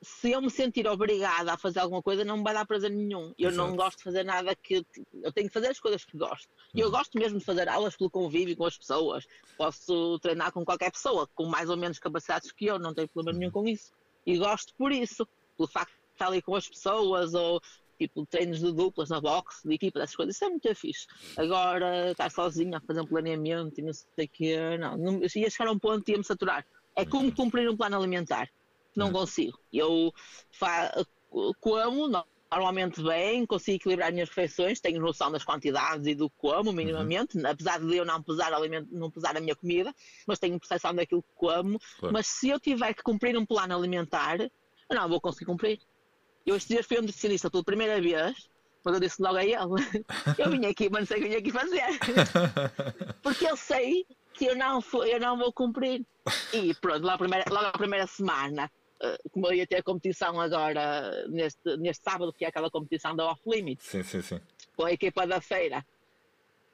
[0.03, 3.32] se eu me sentir obrigada a fazer alguma coisa, não me vai dar prazer nenhum.
[3.38, 3.68] Eu Exato.
[3.68, 4.84] não gosto de fazer nada que.
[5.22, 6.48] Eu tenho que fazer as coisas que gosto.
[6.74, 6.92] E eu uhum.
[6.92, 9.24] gosto mesmo de fazer aulas pelo convívio com as pessoas.
[9.57, 13.38] Posso treinar com qualquer pessoa, com mais ou menos capacidades que eu, não tenho problema
[13.38, 13.92] nenhum com isso.
[14.26, 15.26] E gosto por isso,
[15.57, 17.61] pelo facto de estar ali com as pessoas, ou
[17.96, 21.07] tipo treinos de duplas na boxe, de equipa, essas coisas, isso é muito fixe.
[21.36, 25.48] Agora, estar sozinha a fazer um planeamento e não sei o quê, não, não ia
[25.48, 26.66] chegar a um ponto e ia-me saturar.
[26.96, 27.34] É como uhum.
[27.34, 28.50] cumprir um plano alimentar
[28.95, 29.12] não hum.
[29.12, 29.59] consigo.
[29.72, 30.12] Eu
[31.61, 32.09] como
[32.53, 37.38] normalmente bem, consigo equilibrar as minhas refeições, tenho noção das quantidades e do como minimamente,
[37.38, 37.47] uhum.
[37.47, 39.95] apesar de eu não pesar, alimento, não pesar a minha comida,
[40.26, 41.78] mas tenho percepção daquilo que como.
[41.99, 42.12] Claro.
[42.12, 44.51] Mas se eu tiver que cumprir um plano alimentar, eu
[44.90, 45.80] não vou conseguir cumprir.
[46.45, 48.51] Eu estes dias fui um nutricionista pela primeira vez,
[48.84, 49.57] mas eu disse logo a ele,
[50.38, 51.99] eu vim aqui, mas não sei o que vim aqui fazer.
[53.22, 56.05] Porque eu sei que eu não, eu não vou cumprir.
[56.53, 58.70] E pronto, logo a primeira, logo a primeira semana
[59.32, 63.30] como eu ia ter a competição agora neste, neste sábado, que é aquela competição da
[63.30, 64.40] Off Limit, sim, sim, sim.
[64.76, 65.84] com a equipa da feira.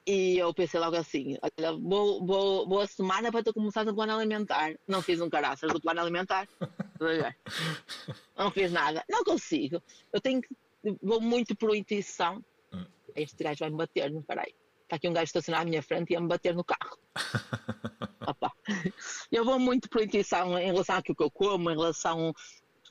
[0.07, 4.15] E eu pensei logo assim: olha, boa, boa, boa semana para tu começar no plano
[4.15, 4.75] alimentar.
[4.87, 6.49] Não fiz um caraças do plano alimentar.
[8.35, 9.05] não fiz nada.
[9.07, 9.83] Não consigo.
[10.11, 10.49] Eu tenho que.
[11.03, 12.43] Vou muito por intuição.
[12.73, 12.87] Hum.
[13.15, 14.55] Este gajo vai me bater, não peraí.
[14.85, 16.99] Está aqui um gajo estacionado à minha frente e ia me bater no carro.
[18.27, 18.51] Opa.
[19.31, 22.33] Eu vou muito por intuição em relação àquilo que eu como, em relação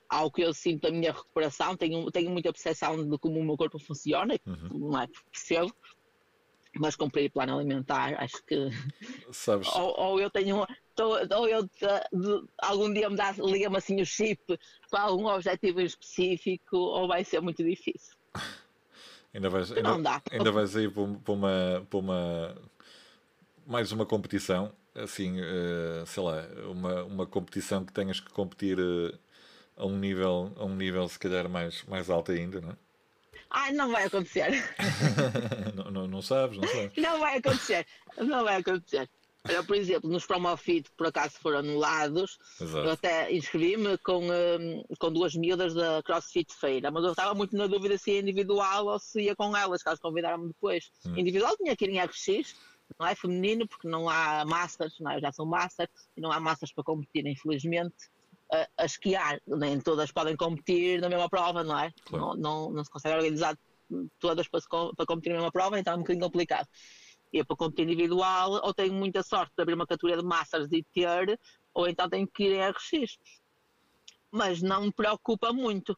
[0.10, 3.58] ao que eu sinto da minha recuperação, tenho, tenho muita percepção de como o meu
[3.58, 4.90] corpo funciona, Uhum.
[4.92, 5.08] não é?
[5.32, 5.74] Percebo,
[6.80, 8.56] mas cumprir plano alimentar, acho que
[9.32, 10.66] Sabes, ou, ou eu tenho
[10.96, 11.68] tô- ou eu
[12.62, 14.42] algum dia me dá, liga-me assim o chip
[14.90, 18.16] para algum objetivo específico, ou vai ser muito difícil.
[19.34, 21.02] ainda vais, ainda, ainda vais aí para
[21.34, 22.56] uma, para uma
[23.66, 24.72] mais uma competição,
[25.04, 29.18] assim, eh, sei lá, uma, uma competição que tenhas que competir eh,
[29.76, 32.78] a um nível, a um nível se calhar mais, mais alto ainda, não é?
[33.50, 34.52] Ai, não vai acontecer.
[35.76, 36.92] não, não, não sabes, não sabes.
[36.98, 37.86] Não vai acontecer.
[38.18, 39.10] Não vai acontecer.
[39.48, 42.90] Olha, por exemplo, nos Promofit, por acaso foram anulados, eu Exato.
[42.90, 47.68] até inscrevi-me com, hum, com duas miúdas da CrossFit Feira, mas eu estava muito na
[47.68, 50.92] dúvida se ia individual ou se ia com elas, elas convidaram-me depois.
[51.06, 51.18] Hum.
[51.18, 52.56] Individual tinha que ir em RX,
[53.00, 55.18] não é feminino, porque não há Masters, não é?
[55.18, 57.96] eu já sou Master, e não há Masters para competir, infelizmente.
[58.50, 61.92] A, a esquiar, nem todas podem competir na mesma prova, não é?
[62.06, 62.28] Claro.
[62.28, 63.58] Não, não, não se consegue organizar
[64.20, 66.68] todas para, se para competir na mesma prova, então é um bocadinho complicado.
[67.32, 70.82] Eu para competir individual, ou tenho muita sorte de abrir uma categoria de Masters e
[70.94, 71.38] ter,
[71.74, 73.20] ou então tenho que ir em RX.
[74.32, 75.98] Mas não me preocupa muito.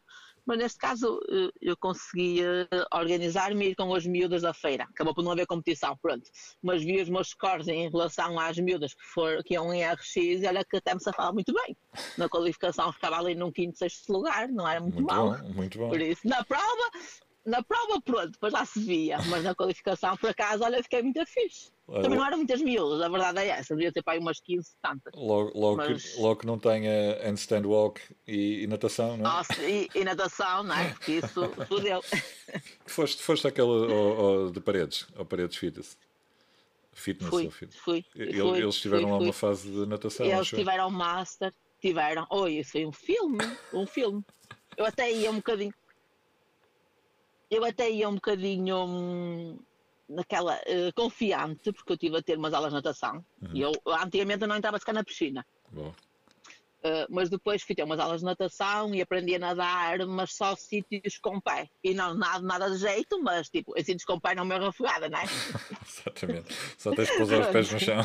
[0.50, 4.86] Mas neste caso eh, eu consegui eh, organizar-me e ir com as miúdas da feira.
[4.86, 6.28] Acabou por não haver competição, pronto.
[6.60, 10.16] Mas vi os meus scores em relação às miúdas que, for, que iam em RX
[10.16, 11.78] e olha que até me safava muito bem.
[12.18, 15.38] Na qualificação ficava ali num quinto, sexto lugar, não era muito, Muito mal.
[15.38, 15.90] bom, muito bom.
[15.90, 16.90] Por isso, na prova,
[17.46, 19.18] na prova pronto, depois já se via.
[19.28, 21.72] Mas na qualificação, por acaso, olha, fiquei muito fixe.
[21.88, 23.76] Olha, Também não eram muitas miúdas, a verdade é essa.
[23.76, 25.14] Devia ter para aí umas 15, tantas.
[25.16, 29.34] Logo, logo, Mas- que, logo que não tenha handstand walk e, e natação, não é?
[29.34, 30.90] Nossa, e, e natação, não é?
[30.94, 32.04] Porque isso fodeu.
[32.86, 35.98] Foste, foste aquele ao- ao de paredes, ao paredes fitness.
[36.94, 37.80] Fitness Fui, ou fitness.
[37.82, 38.06] fui.
[38.16, 40.26] Ele- fui, Eles tiveram fui, lá uma fase de natação.
[40.26, 42.28] Eles tiveram master, tiveram.
[42.30, 43.38] Oi, isso foi um filme,
[43.74, 44.24] um filme.
[44.78, 45.74] Eu até ia um bocadinho.
[47.50, 49.60] Eu até ia um bocadinho hum,
[50.08, 53.24] naquela eh, confiante, porque eu estive a ter umas aulas de natação.
[53.42, 53.50] Uhum.
[53.54, 55.46] E eu antigamente eu não entrava sequer na piscina.
[56.82, 60.56] Uh, mas depois fui ter umas aulas de natação e aprendi a nadar, mas só
[60.56, 61.70] sítios com pé.
[61.84, 65.10] E não nada, nada de jeito, mas tipo, em sítios com pé não me afogada,
[65.10, 65.24] não é?
[65.86, 66.54] exatamente.
[66.78, 68.02] Só tens de pousar os pés no chão.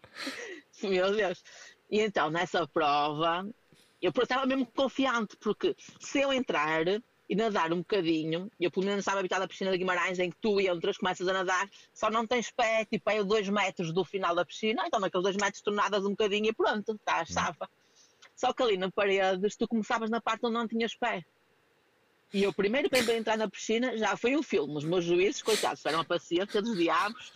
[0.82, 1.42] Meu Deus.
[1.90, 3.48] E então, nessa prova,
[4.02, 6.84] eu estava mesmo confiante, porque se eu entrar
[7.28, 10.36] e nadar um bocadinho, eu pelo menos estava habituada à piscina de Guimarães, em que
[10.40, 14.34] tu entras, começas a nadar, só não tens pé, tipo, é dois metros do final
[14.34, 17.68] da piscina, então naqueles dois metros tu nadas um bocadinho e pronto, estás, safa.
[18.36, 21.24] Só que ali na paredes tu começavas na parte onde não tinhas pé.
[22.32, 24.76] E eu primeiro que entrei a entrar na piscina já foi um filme.
[24.76, 27.32] Os meus juízes, coitados, tiveram a paciência dos diabos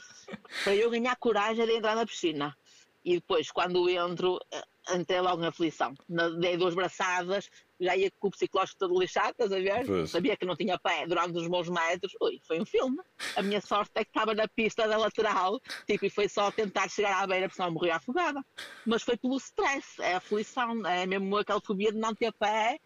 [0.62, 2.56] para eu ganhar coragem de entrar na piscina.
[3.04, 4.62] E depois, quando entro, eh,
[4.96, 5.94] entrei logo na aflição.
[6.08, 9.86] Na- Dei duas braçadas, já ia com o psicológico todo lixado, estás a ver?
[9.86, 10.10] Pois.
[10.10, 12.12] Sabia que não tinha pé durante os meus metros.
[12.20, 12.98] Ui, foi um filme.
[13.36, 16.88] A minha sorte é que estava na pista da lateral, tipo, e foi só tentar
[16.88, 18.44] chegar à beira, porque senão morria afogada.
[18.86, 22.78] Mas foi pelo stress, é a aflição, é mesmo aquela fobia de não ter pé,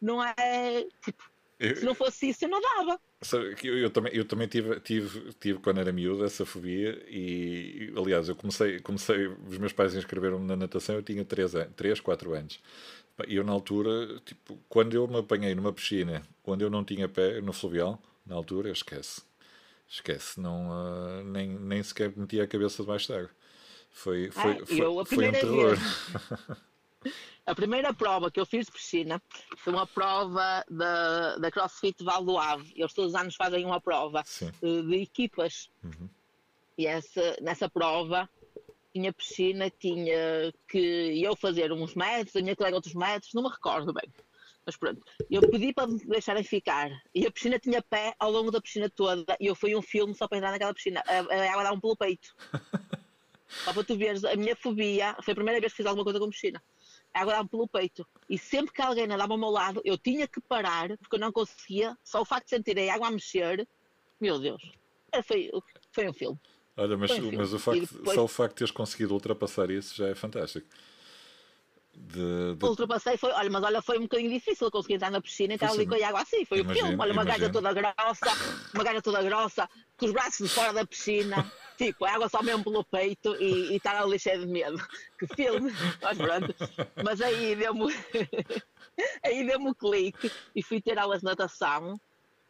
[0.00, 0.86] não é.
[1.04, 1.22] Tipo,
[1.58, 3.00] Eu, se não fosse isso, eu não dava.
[3.62, 7.02] Eu, eu também, eu também tive, tive, tive, quando era miúdo, essa fobia.
[7.08, 12.00] E, aliás, eu comecei, comecei, os meus pais inscreveram-me na natação, eu tinha 3, 3
[12.00, 12.60] 4 anos.
[13.28, 17.08] E eu, na altura, tipo, quando eu me apanhei numa piscina, quando eu não tinha
[17.08, 19.22] pé, no fluvial, na altura, esquece.
[19.88, 23.30] Esquece, não, ah, nem, nem sequer metia a cabeça debaixo d'água.
[23.90, 25.76] Foi, foi, Ah, foi, foi um terror.
[27.44, 29.20] A primeira prova que eu fiz de piscina
[29.56, 32.72] foi uma prova da, da CrossFit Val do Ave.
[32.76, 34.52] Eles todos os anos fazem uma prova Sim.
[34.62, 35.70] eh, de equipas.
[35.82, 36.08] Uhum.
[36.78, 38.28] E essa, nessa prova
[38.92, 43.48] tinha piscina, tinha que eu fazer uns metros, a minha colega outros metros, não me
[43.48, 44.12] recordo bem.
[44.64, 46.90] Mas pronto, eu pedi para me deixarem ficar.
[47.12, 49.36] E a piscina tinha pé ao longo da piscina toda.
[49.40, 51.02] E eu fui um filme só para entrar naquela piscina.
[51.06, 52.34] A, a água dá um pelo peito.
[53.64, 56.18] Só para tu veres, a minha fobia foi a primeira vez que fiz alguma coisa
[56.18, 56.62] com piscina.
[57.14, 58.06] A água dá-me pelo peito.
[58.28, 61.30] E sempre que alguém nadava ao meu lado, eu tinha que parar, porque eu não
[61.32, 61.96] conseguia.
[62.02, 63.68] Só o facto de sentir a água a mexer,
[64.20, 64.62] meu Deus,
[65.12, 65.50] era- foi,
[65.92, 66.38] foi um filme.
[66.76, 67.36] Olha, mas, um filme.
[67.36, 70.66] mas o facto, depois- só o facto de teres conseguido ultrapassar isso já é fantástico.
[72.08, 75.54] De, de- Ultrapassei, foi, olha, mas olha, foi um bocadinho difícil conseguir entrar na piscina
[75.54, 76.44] e Pois ali com a água assim.
[76.44, 77.02] Foi o Imagino, filme.
[77.02, 77.52] Olha, uma gaja imagino.
[77.52, 78.26] toda grossa,
[78.74, 82.42] uma gaja toda grossa, com os braços de fora da piscina, tipo, a água só
[82.42, 84.76] mesmo pelo peito e, e estar ali cheio de medo.
[85.18, 85.72] Que filme,
[86.02, 86.54] mas pronto.
[87.04, 87.86] Mas aí deu-me
[89.24, 92.00] aí deu-me o clique e fui ter aulas de natação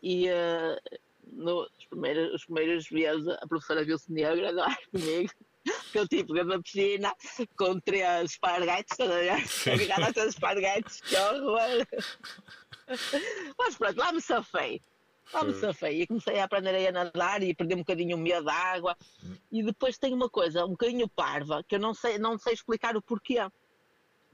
[0.03, 0.99] e uh,
[1.33, 4.77] no, os, primeiros, os primeiros vezes a professora viu-se negra não é?
[4.91, 5.31] comigo
[5.93, 7.15] que eu tipo dentro da piscina
[7.57, 9.83] com três esparguetes, estás a ver?
[9.85, 11.87] Agarrado a três esparguetes, que horror!
[13.59, 14.81] Mas pronto, lá me safei.
[15.33, 18.21] Lá me safei e comecei a aprender a nadar e a perder um bocadinho o
[18.21, 18.97] medo da água.
[19.51, 22.97] E depois tem uma coisa, um bocadinho parva, que eu não sei, não sei explicar
[22.97, 23.39] o porquê.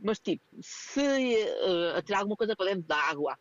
[0.01, 3.39] Mas tipo, se uh, atirar alguma coisa para dentro da água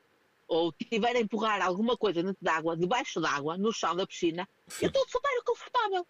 [0.47, 4.07] ou tiver a empurrar alguma coisa dentro da água, debaixo da água, no chão da
[4.07, 4.47] piscina,
[4.81, 6.07] eu estou super confortável.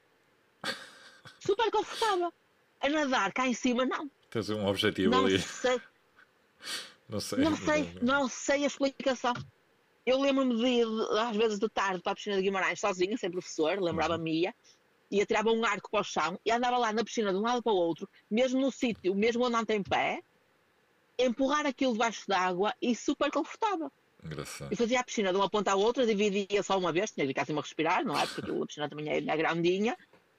[1.40, 2.34] Super confortável.
[2.80, 4.10] A nadar cá em cima, não.
[4.30, 5.40] Tens um objetivo não ali.
[5.40, 5.82] Sei.
[7.10, 7.40] Não sei.
[7.40, 9.34] Não sei, não sei a explicação.
[10.06, 10.88] Eu lembro-me de ir,
[11.20, 14.56] às vezes de tarde, para a piscina de Guimarães, sozinha, sem professor, lembrava-me ia,
[15.12, 17.62] e atirava um arco para o chão e andava lá na piscina de um lado
[17.62, 20.22] para o outro, mesmo no sítio, mesmo onde não tem pé,
[21.18, 23.92] empurrar aquilo debaixo d'água e super confortável.
[24.24, 24.72] Engraçado.
[24.72, 27.30] E fazia a piscina de uma ponta à outra, dividia só uma vez, tinha que
[27.30, 28.26] ficar assim a respirar, não é?
[28.28, 29.98] Porque a piscina também é, é grandinha,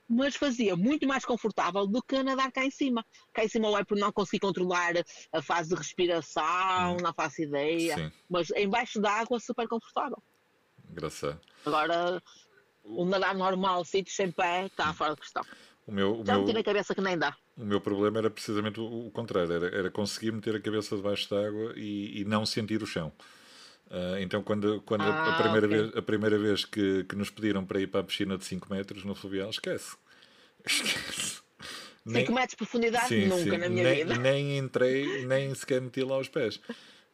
[0.08, 3.04] mas fazia muito mais confortável do que nadar cá em cima.
[3.32, 4.94] Cá em cima é por não conseguir controlar
[5.32, 7.02] a fase de respiração, hum.
[7.02, 8.12] não faço ideia, Sim.
[8.28, 10.22] mas embaixo d'água super confortável.
[10.90, 11.40] Engraçado.
[11.66, 12.22] Agora,
[12.84, 14.94] o nadar normal, sítio sem pé, está hum.
[14.94, 15.44] fora de questão.
[15.86, 17.34] O meu, o Já meu, na cabeça que nem dá.
[17.56, 21.28] O meu problema era precisamente o, o contrário, era, era conseguir meter a cabeça debaixo
[21.30, 23.12] d'água e, e não sentir o chão.
[23.90, 25.78] Uh, então, quando, quando ah, a, primeira okay.
[25.78, 28.72] vez, a primeira vez que, que nos pediram para ir para a piscina de 5
[28.72, 29.96] metros no fluvial, esquece.
[30.64, 31.40] Esquece.
[32.06, 33.56] 5 metros de profundidade sim, nunca sim.
[33.56, 34.16] na minha nem, vida.
[34.16, 36.60] Nem entrei, nem sequer meti lá os pés.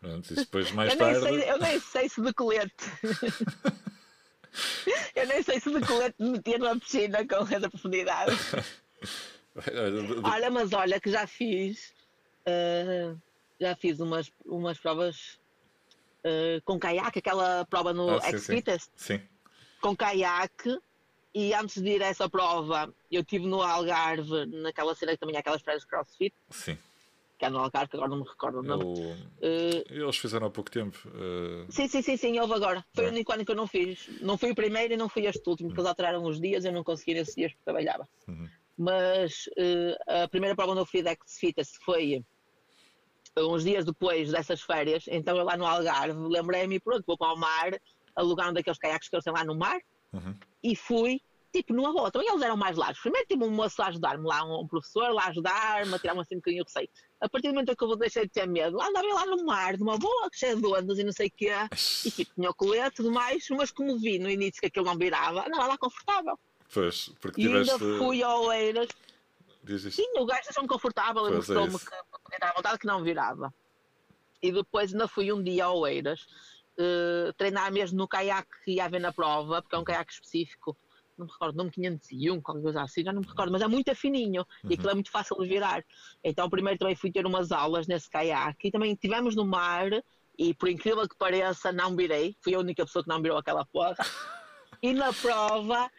[0.00, 1.20] Pronto, e depois mais eu tarde.
[1.20, 2.84] Nem sei, eu nem sei se de colete.
[5.16, 8.32] eu nem sei se de colete me meter na piscina com essa profundidade.
[10.22, 11.92] olha, mas olha que já fiz.
[12.46, 13.18] Uh,
[13.60, 15.38] já fiz umas, umas provas
[16.24, 18.90] uh, com caiaque, aquela prova no ah, X-Fitness.
[18.96, 19.22] Sim, sim.
[19.80, 20.78] Com caiaque.
[21.36, 25.36] E antes de ir a essa prova, eu estive no Algarve, naquela cena que também
[25.36, 26.32] há aquelas praias de crossfit.
[26.48, 26.78] Sim.
[27.36, 28.84] Que é no Algarve, que agora não me recordo o nome.
[28.84, 30.96] Uh, Eles fizeram há pouco tempo.
[31.08, 31.66] Uh...
[31.72, 32.86] Sim, sim, sim, sim, houve agora.
[32.94, 33.08] Foi é.
[33.08, 34.08] o único ano que eu não fiz.
[34.20, 36.72] Não fui o primeiro e não fui este último, porque eles alteraram os dias, eu
[36.72, 38.08] não consegui esses dias porque trabalhava.
[38.28, 38.48] Uhum.
[38.78, 42.24] Mas uh, a primeira prova onde eu fui de X-Fitness foi
[43.42, 47.36] uns dias depois dessas férias, então eu lá no Algarve lembrei-me, pronto, vou para o
[47.36, 47.72] mar,
[48.14, 49.78] alugar um daqueles caiaques que eles têm lá no mar,
[50.12, 50.34] uhum.
[50.62, 51.20] e fui,
[51.52, 52.10] tipo, numa boa.
[52.10, 53.00] Também eles eram mais largos.
[53.00, 56.36] Primeiro tive um moço a ajudar-me lá, um professor lá a ajudar-me, a tirar-me assim
[56.36, 56.88] um bocadinho o receio.
[57.20, 59.98] A partir do momento que eu deixei de ter medo, andava lá no mar, numa
[59.98, 61.52] boa, cheia de ondas e não sei o quê,
[62.04, 64.86] e tipo, tinha o colete e tudo mais, mas como vi no início que aquilo
[64.86, 66.38] não virava, andava lá confortável.
[66.72, 67.72] Pois, porque e tiveste...
[67.72, 68.46] ainda fui ao
[69.64, 69.94] Oeiras.
[69.94, 73.52] Sim, o gajo deixou-me confortável é mostrou-me que era à vontade que não virava.
[74.42, 76.26] E depois ainda fui um dia ao Oeiras
[76.78, 80.76] uh, treinar mesmo no caiaque que ia haver na prova, porque é um caiaque específico,
[81.16, 83.94] não me recordo, nome 501, qualquer coisa assim, já não me recordo, mas é muito
[83.94, 84.70] fininho uhum.
[84.70, 85.84] e aquilo é muito fácil de virar.
[86.22, 89.88] Então primeiro também fui ter umas aulas nesse caiaque e também estivemos no mar
[90.36, 93.64] e por incrível que pareça não virei, fui a única pessoa que não virou aquela
[93.64, 93.96] porra.
[94.82, 95.90] E na prova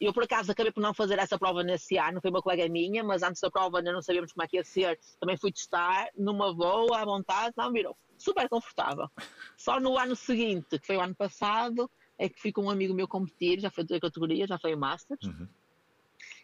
[0.00, 3.02] eu, por acaso, acabei por não fazer essa prova nesse ano, foi uma colega minha,
[3.02, 4.98] mas antes da prova ainda não sabíamos como é que ia ser.
[5.18, 7.96] Também fui testar numa boa, à vontade, não virou.
[8.16, 9.08] Super confortável.
[9.56, 12.94] Só no ano seguinte, que foi o ano passado, é que fui com um amigo
[12.94, 15.24] meu competir, já foi da categoria, já foi o Masters.
[15.24, 15.48] Uhum.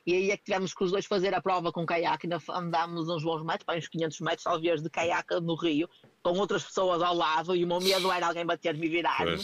[0.06, 3.24] E aí é que tivemos que os dois fazer a prova com caiaque, andámos uns
[3.24, 5.90] bons metros, para uns 500 metros, talvez, de caiaque no rio,
[6.22, 9.36] com outras pessoas ao lado, e o meu medo era alguém bater-me e virar-me.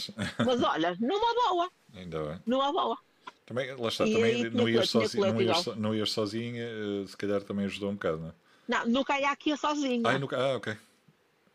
[0.45, 1.69] Mas olha, numa boa.
[1.93, 2.41] Ainda bem.
[2.45, 2.97] Numa boa.
[3.45, 7.17] Também, lá está, e também não ias, sozinho, não, ias, não ias sozinha, eh, se
[7.17, 8.33] calhar também ajudou um bocado, não é?
[8.67, 10.01] Não, no caiaque ia sozinha.
[10.05, 10.77] Ah, no, ah ok.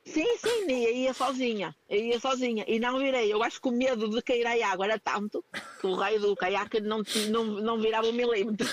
[0.05, 2.64] Sim, sim, ia, ia sozinha, ia sozinha.
[2.66, 3.32] E não virei.
[3.32, 5.45] Eu acho que o medo de cair à água era tanto
[5.80, 8.68] que o raio do caiaque não, não, não virava um milímetro.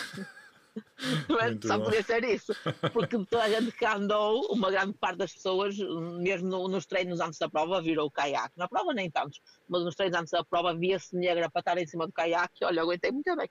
[1.30, 1.86] Muito Só bom.
[1.86, 2.54] podia ser isso.
[2.94, 7.20] Porque toda a gente que andou, uma grande parte das pessoas, mesmo no, nos treinos
[7.20, 8.58] antes da prova, virou o caiaque.
[8.58, 11.88] Na prova nem tantos, mas nos treinos antes da prova via-se negra para estar em
[11.88, 12.64] cima do caiaque.
[12.64, 13.50] Olha, aguentei muito bem.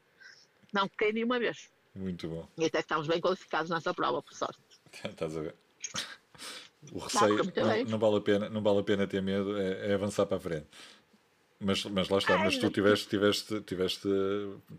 [0.72, 1.70] Não caí nenhuma vez.
[1.94, 2.48] Muito bom.
[2.58, 4.58] E até estamos bem qualificados nessa prova, por sorte.
[5.04, 5.54] Estás a ver?
[6.92, 9.94] O receio não, não, vale a pena, não vale a pena ter medo, é, é
[9.94, 10.66] avançar para a frente.
[11.60, 14.08] Mas, mas lá está, mas tu tiveste, tiveste, tiveste,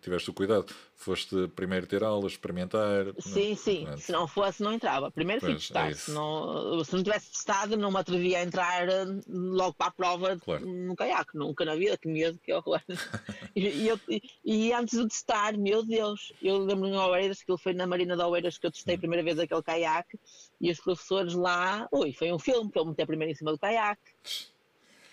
[0.01, 0.73] tiveste o cuidado.
[0.95, 3.05] Foste primeiro ter aulas, experimentar.
[3.19, 3.87] Sim, não, sim.
[3.97, 5.09] Se não fosse, não entrava.
[5.09, 5.89] Primeiro fui testar.
[5.89, 9.87] É se, não, se não tivesse testado, não me atrevia a entrar eh, logo para
[9.87, 10.65] a prova claro.
[10.65, 11.37] no caiaque.
[11.37, 12.81] Nunca na vida, que medo, que horror.
[13.55, 17.59] e, eu, e, e, antes de testar, meu Deus, eu lembro-me em Oeiras, que ele
[17.59, 18.99] foi na Marina de Oeiras que eu testei a hum.
[18.99, 20.19] primeira vez aquele caiaque,
[20.61, 23.59] e os professores lá, ui, foi um filme que eu meti primeiro em cima do
[23.59, 24.15] caiaque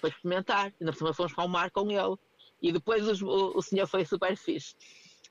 [0.03, 0.75] para experimentar.
[0.81, 2.17] E na cima fomos para o mar com ele.
[2.61, 4.75] E depois os, o, o senhor foi super fixe.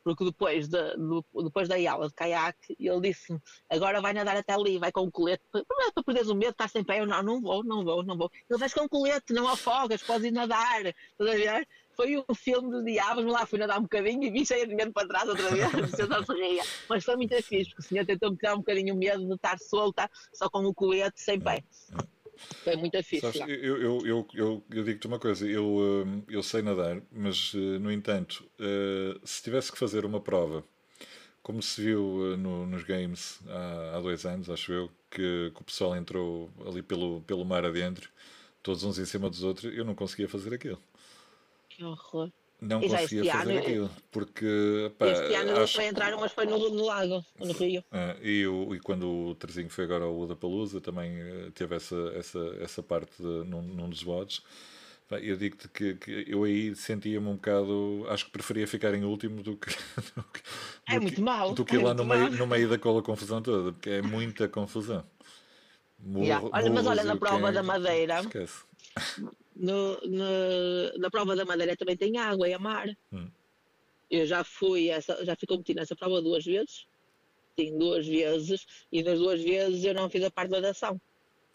[0.03, 4.53] porque depois, de, de, depois da aula de caiaque, ele disse-me: agora vai nadar até
[4.53, 5.63] ali, vai com o colete, para,
[6.03, 6.99] perderes o medo, estás sem pé.
[6.99, 8.31] Eu não, não vou, não vou, não vou.
[8.49, 10.85] Ele vais com o colete, não afogas, podes ir nadar.
[10.85, 11.67] Estás a ver?
[11.95, 14.93] Foi um filme dos diabos, lá fui nadar um bocadinho e vi cheio de medo
[14.93, 16.63] para trás outra vez, só se ria.
[16.89, 19.57] Mas foi muito fixe, porque o senhor tentou-me tirar um bocadinho o medo de estar
[19.59, 21.63] solta, só com o colete, sem pé.
[22.63, 23.21] Foi muito fixe.
[23.21, 27.91] Sabes, eu, eu, eu, eu, eu digo-te uma coisa, eu, eu sei nadar, mas no
[27.91, 28.45] entanto,
[29.23, 30.63] se tivesse que fazer uma prova,
[31.41, 35.63] como se viu no, nos games há, há, dois anos, acho eu, que, que, o
[35.63, 38.09] pessoal entrou ali pelo, pelo mar adentro,
[38.61, 40.81] todos uns em cima dos outros, eu não conseguia fazer aquilo.
[41.69, 42.31] Que horror.
[42.61, 44.91] Não e conseguia fazer ano, aquilo, porque...
[44.99, 45.73] Pá, este ano acho...
[45.73, 47.83] foi entrar, mas foi no, no lago, no Rio.
[47.91, 51.95] Ah, e, o, e quando o Terzinho foi agora ao Udapalooza, também eh, teve essa,
[52.15, 54.43] essa, essa parte de, num, num dos votos.
[55.09, 58.05] Eu digo-te que, que, eu aí sentia-me um bocado.
[58.09, 59.75] Acho que preferia ficar em último do que.
[60.15, 60.41] Do que
[60.95, 61.53] é muito que, mal.
[61.53, 65.03] Do que é lá no meio, no meio daquela confusão toda, porque é muita confusão.
[65.99, 66.47] Morro, yeah.
[66.49, 68.21] Olha, mas olha, na prova da Madeira.
[68.21, 68.63] Esquece
[69.55, 72.87] no, no, na prova da Madeira também tem água, é a mar.
[73.11, 73.29] Hum.
[74.09, 76.85] Eu já fui, essa, já fui competindo nessa prova duas vezes,
[77.57, 80.99] sim, duas vezes, e das duas vezes eu não fiz a parte da natação.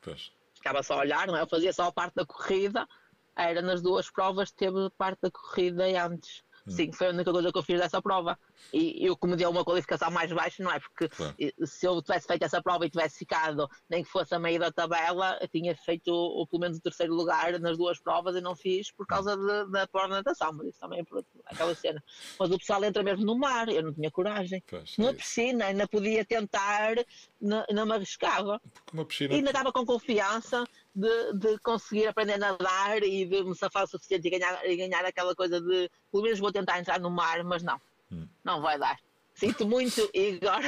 [0.01, 0.33] Pois.
[0.55, 1.43] Ficava só a olhar, não é?
[1.43, 2.89] Eu fazia só a parte da corrida,
[3.37, 6.43] era nas duas provas, teve a parte da corrida antes.
[6.67, 6.71] Hum.
[6.71, 8.39] Sim, foi a única coisa que eu fiz dessa prova.
[8.73, 10.81] E eu, como deu uma qualificação mais baixa, não é?
[10.81, 11.35] Porque claro.
[11.65, 14.73] se eu tivesse feito essa prova e tivesse ficado, nem que fosse a meio da
[14.73, 18.57] tabela, eu tinha feito ou, pelo menos o terceiro lugar nas duas provas e não
[18.57, 22.03] fiz por causa de, da prova de natação, mas isso também é por aquela cena.
[22.39, 24.63] Mas o pessoal entra mesmo no mar, eu não tinha coragem.
[24.67, 26.97] Pois, Numa é piscina, ainda podia tentar,
[27.41, 28.61] não, não me arriscava.
[28.75, 29.35] Porque uma piscina...
[29.35, 30.65] E ainda estava com confiança
[30.97, 34.77] de, de, conseguir aprender a nadar e de me safar o suficiente e ganhar, e
[34.77, 37.79] ganhar aquela coisa de pelo menos vou tentar entrar no mar, mas não,
[38.11, 38.27] hum.
[38.43, 38.99] não vai dar.
[39.35, 40.63] Sinto muito, Igor,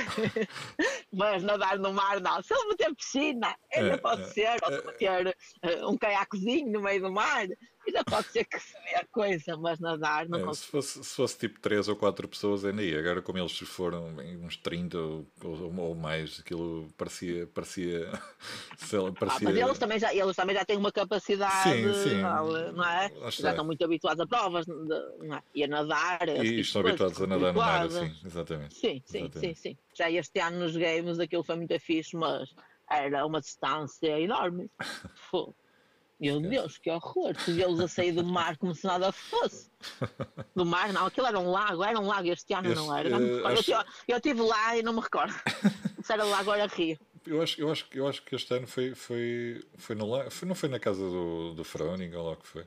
[1.10, 2.42] mas nadar no mar não.
[2.42, 6.70] Se ele meter piscina, ainda é, pode é, ser, ou se meter uh, um caiaquezinho
[6.70, 7.46] no meio do mar,
[7.98, 11.16] ainda pode ser que se vê a coisa, mas nadar não é, se, fosse, se
[11.16, 12.98] fosse tipo 3 ou 4 pessoas, ainda ia.
[12.98, 17.46] Agora, como eles foram uns 30 ou, ou, ou mais, aquilo parecia.
[17.48, 18.10] parecia,
[18.92, 19.48] lá, parecia...
[19.48, 22.22] Ah, mas eles também, já, eles também já têm uma capacidade, sim, sim.
[22.22, 23.10] não é?
[23.30, 25.42] Já estão muito habituados a provas, não é?
[25.54, 26.28] e a nadar.
[26.28, 28.74] E estão habituados a nadar no mar, sim, exatamente.
[28.74, 29.38] Sim, sim, exatamente.
[29.38, 29.76] sim, sim.
[29.94, 32.54] Já este ano nos games aquilo foi muito fixe, mas
[32.90, 34.70] era uma distância enorme.
[36.20, 37.34] Meu Deus, que horror!
[37.44, 39.70] Tu vê-los a sair do mar como se nada fosse.
[40.54, 43.08] Do mar, não, aquilo era um lago, era um lago este ano, este, não era?
[43.08, 43.70] Não uh, acho...
[44.08, 45.32] eu, estive lá e não me recordo.
[46.02, 46.98] se era lago, era rio.
[47.24, 50.48] Eu acho, eu, acho, eu acho que este ano foi, foi, foi no lago, foi,
[50.48, 52.66] não foi na casa do, do Froning, ou lá que foi.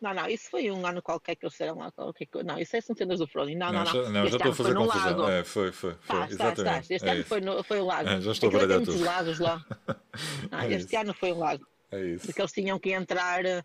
[0.00, 1.90] Não, não, isso foi um ano qualquer que eles disseram lá.
[1.90, 3.56] Qualquer, não, isso é são cenas do Froning.
[3.56, 3.86] Não, não, não.
[3.86, 5.28] Já, não, já estou a fazer confusão.
[5.28, 5.94] É, foi, foi.
[6.00, 6.94] foi tá, exatamente.
[6.94, 8.08] Está, Este é ano foi, no, foi o lago.
[8.08, 9.04] É, já estou a baralhar tudo.
[9.04, 9.66] lagos lá.
[10.52, 11.66] Não, é este ano foi o lago.
[11.90, 12.26] É isso.
[12.26, 13.44] Porque eles tinham que entrar.
[13.44, 13.64] Eh,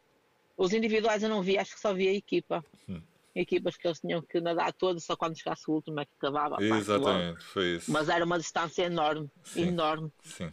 [0.58, 2.64] os individuais eu não vi, acho que só vi a equipa.
[2.88, 3.02] Hum.
[3.36, 6.64] Equipas que eles tinham que nadar todas, só quando chegasse o último é que acabava.
[6.64, 7.92] Exatamente, foi isso.
[7.92, 10.12] Mas era uma distância enorme, sim, enorme.
[10.24, 10.52] Sim,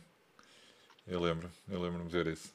[1.07, 2.55] eu lembro, eu lembro-me de ver isso.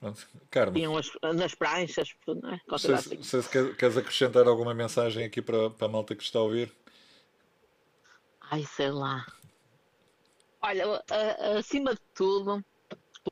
[0.00, 0.26] Pronto.
[0.50, 0.72] Carmo.
[0.72, 2.78] Tinham as, nas pranchas, não é?
[2.78, 3.22] Se, assim.
[3.22, 6.72] se, se queres acrescentar alguma mensagem aqui para, para a malta que está a ouvir?
[8.50, 9.26] Ai, sei lá.
[10.62, 11.02] Olha,
[11.58, 12.64] acima de tudo,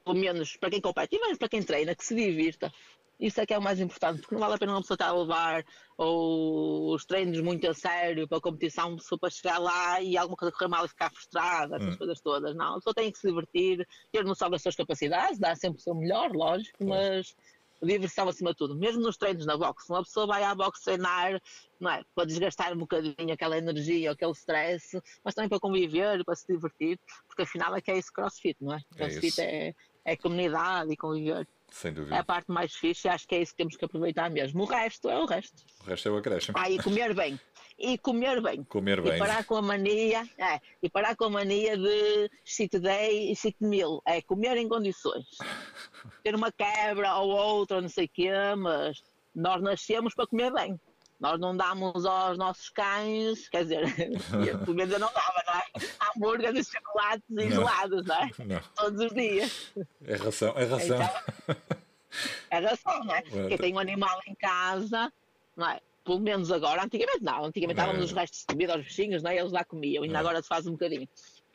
[0.05, 2.73] pelo menos para quem compete e mesmo para quem treina, que se divirta.
[3.21, 5.09] Isso é que é o mais importante, porque não vale a pena uma pessoa estar
[5.09, 5.65] a levar
[5.97, 10.37] ou os treinos muito a sério para a competição, só para chegar lá e alguma
[10.37, 11.99] coisa correr mal e ficar frustrada, essas hum.
[11.99, 12.55] coisas todas.
[12.55, 15.83] Não, a pessoa tem que se divertir, ter noção das suas capacidades, dar sempre o
[15.83, 17.35] seu melhor, lógico, mas
[17.83, 18.77] diversão acima de tudo.
[18.77, 21.41] Mesmo nos treinos na boxe, uma pessoa vai à boxe treinar,
[21.81, 22.03] não é?
[22.15, 26.99] Para desgastar um bocadinho aquela energia, aquele stress, mas também para conviver, para se divertir,
[27.27, 28.79] porque afinal é que é isso crossfit, não é?
[28.79, 29.75] é crossfit é, é,
[30.05, 31.47] é comunidade e conviver.
[31.71, 32.17] Sem dúvida.
[32.17, 34.63] É a parte mais fixe e acho que é isso que temos que aproveitar mesmo.
[34.63, 35.63] O resto é o resto.
[35.81, 36.57] O resto é o acréscimo.
[36.59, 37.39] Ah, e comer bem.
[37.79, 38.65] E comer bem.
[38.65, 39.15] Comer bem.
[39.15, 43.37] E parar com a mania, é, e parar com a mania de cheat day e
[43.37, 44.03] cheat meal.
[44.05, 45.27] É comer em condições.
[46.25, 49.01] Ter uma quebra ou outra, ou não sei o quê, mas
[49.33, 50.79] nós nascemos para comer bem.
[51.21, 53.85] Nós não damos aos nossos cães, quer dizer,
[54.65, 55.65] pelo menos eu não dava, não é?
[56.01, 58.31] Hambúrgueres, chocolates e gelados, não é?
[58.45, 58.61] Não.
[58.77, 59.73] Todos os dias.
[60.05, 60.97] É ração, é ração.
[60.97, 61.57] Então,
[62.51, 63.23] é ração, não é?
[63.23, 65.13] Porque tem um animal em casa,
[65.57, 65.81] não é?
[66.09, 69.37] Pelo menos agora, antigamente não, antigamente dávamos os restos de comida aos bichinhos, não é?
[69.37, 71.07] Eles lá comiam, ainda agora se faz um bocadinho.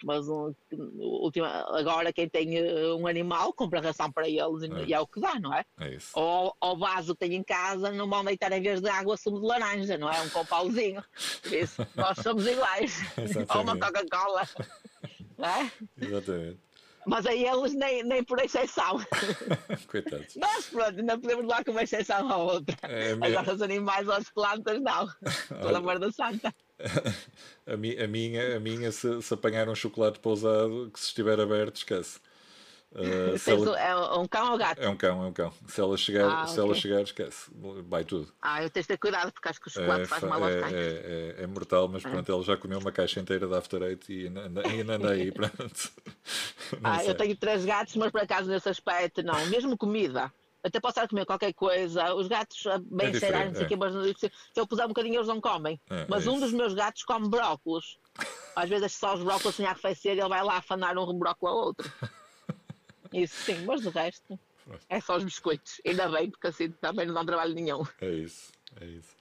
[0.04, 0.54] Mas um,
[1.00, 4.86] última, agora quem tem eh, um animal compra ração para eles e, É.
[4.90, 5.66] e é o que dá, não é?
[5.80, 6.12] É isso.
[6.14, 9.40] Ou ao vaso que tem em casa não vão deitar em vez de água sumo
[9.40, 10.22] de laranja, não é?
[10.22, 11.04] Um compauzinho.
[11.42, 13.02] Por isso, nós somos iguais.
[13.56, 13.76] Ou uma.
[13.80, 14.48] Coca-Cola.
[15.40, 16.06] É?
[16.06, 16.60] Exatamente.
[17.06, 18.98] Mas aí eles nem, nem por exceção.
[19.88, 20.36] Coitados.
[20.36, 22.78] Nós, pronto, ainda podemos lá com uma exceção à outra.
[22.84, 25.08] É, melhor- Agora os animais ou as plantas, não.
[25.62, 26.54] Pelo amor da santa.
[27.66, 31.40] A, mi- a minha, a minha se, se apanhar um chocolate pousado que se estiver
[31.40, 32.20] aberto, esquece.
[32.96, 34.80] Uh, ela- o- é um cão ou gato?
[34.80, 35.52] É um cão, é um cão.
[35.68, 37.50] Se ela chegar, Ah, se ela chegar esquece.
[37.88, 38.32] Vai tudo.
[38.42, 40.44] Ah, eu tenho de ter cuidado porque acho que o chocolate É, faz fa- mal
[40.44, 40.74] aos é, cães.
[40.74, 40.78] é,
[41.40, 44.28] é- é mortal, mas pronto, ele já comeu uma caixa inteira de After Eight e
[44.28, 45.92] ainda anda- aí, pronto.
[46.84, 47.10] Ah, sei.
[47.10, 49.44] eu tenho três gatos, mas por acaso nesse aspecto não.
[49.48, 50.32] Mesmo comida.
[50.64, 52.14] Até posso estar a comer qualquer coisa.
[52.14, 54.90] Os gatos ah, bem É cheirados, não sei o quê, mas se eu puser um
[54.90, 55.82] bocadinho eles não comem.
[55.90, 57.98] É, mas é um dos meus gatos come brócolos.
[58.56, 61.58] Às vezes só os brócolos sem arrefecer e ele vai lá afanar um brócolo ao
[61.66, 61.92] outro.
[63.14, 64.40] Isso sim, mas do resto
[64.90, 65.80] é só os biscoitos.
[65.86, 67.84] Ainda bem, porque assim também não dá trabalho nenhum.
[68.02, 68.52] É isso,
[68.82, 69.16] é isso.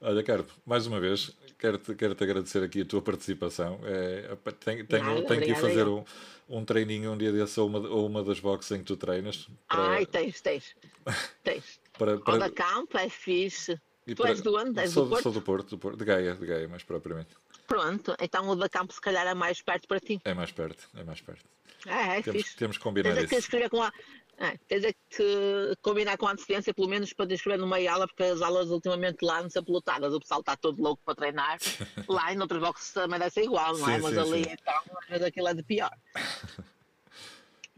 [0.00, 3.80] Olha, Carto, mais uma vez, quero-te quero -te agradecer aqui a tua participação.
[3.84, 6.04] É, tenho tenho, Nada, tenho que ir fazer um,
[6.48, 9.48] um treininho um dia desse ou uma, ou uma das boxes em que tu treinas.
[9.68, 10.76] para- Ai, tens, tens.
[11.42, 11.80] Tens.
[11.98, 13.80] para, O para- da campo é fixe.
[14.06, 14.78] e Tu para- és do onde?
[14.78, 15.22] És sou, do Porto?
[15.22, 17.30] Sou do Porto, do Porto, de Gaia, de Gaia, mais propriamente.
[17.66, 20.20] Pronto, então o da campo se calhar é mais perto para ti.
[20.24, 21.44] É mais perto, é mais perto.
[21.86, 22.56] É, é Temos, fixe.
[22.56, 23.44] temos que combinar Tens é que isso.
[23.46, 23.92] escrever com a.
[24.36, 28.24] É, tens é que combinar com antecedência, pelo menos para te inscrever numa aula, porque
[28.24, 30.12] as aulas ultimamente lá não são lotadas.
[30.12, 31.58] O pessoal está todo louco para treinar.
[32.08, 33.96] lá em outros boxes também deve ser igual, não é?
[33.96, 34.50] Sim, Mas sim, ali sim.
[34.50, 35.90] então, às vezes aquilo é de pior.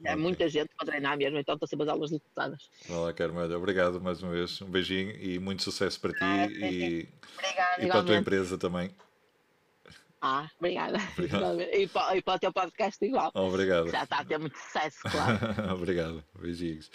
[0.04, 0.22] É Ok.
[0.22, 2.68] muita gente para treinar mesmo, então estão sempre as aulas lotadas.
[2.86, 4.60] Vai lá, Carmo, olha, obrigado mais uma vez.
[4.60, 7.08] Um beijinho e muito sucesso para ti Ah, e,
[7.78, 8.90] e para a tua empresa também.
[10.20, 10.98] Ah, obrigada.
[11.12, 11.60] Obrigado.
[11.60, 13.30] E, para, e para o teu podcast igual.
[13.34, 13.90] Obrigado.
[13.90, 15.38] Já está a ter muito sucesso, claro.
[15.74, 16.24] obrigado.
[16.38, 16.90] Beijinhos.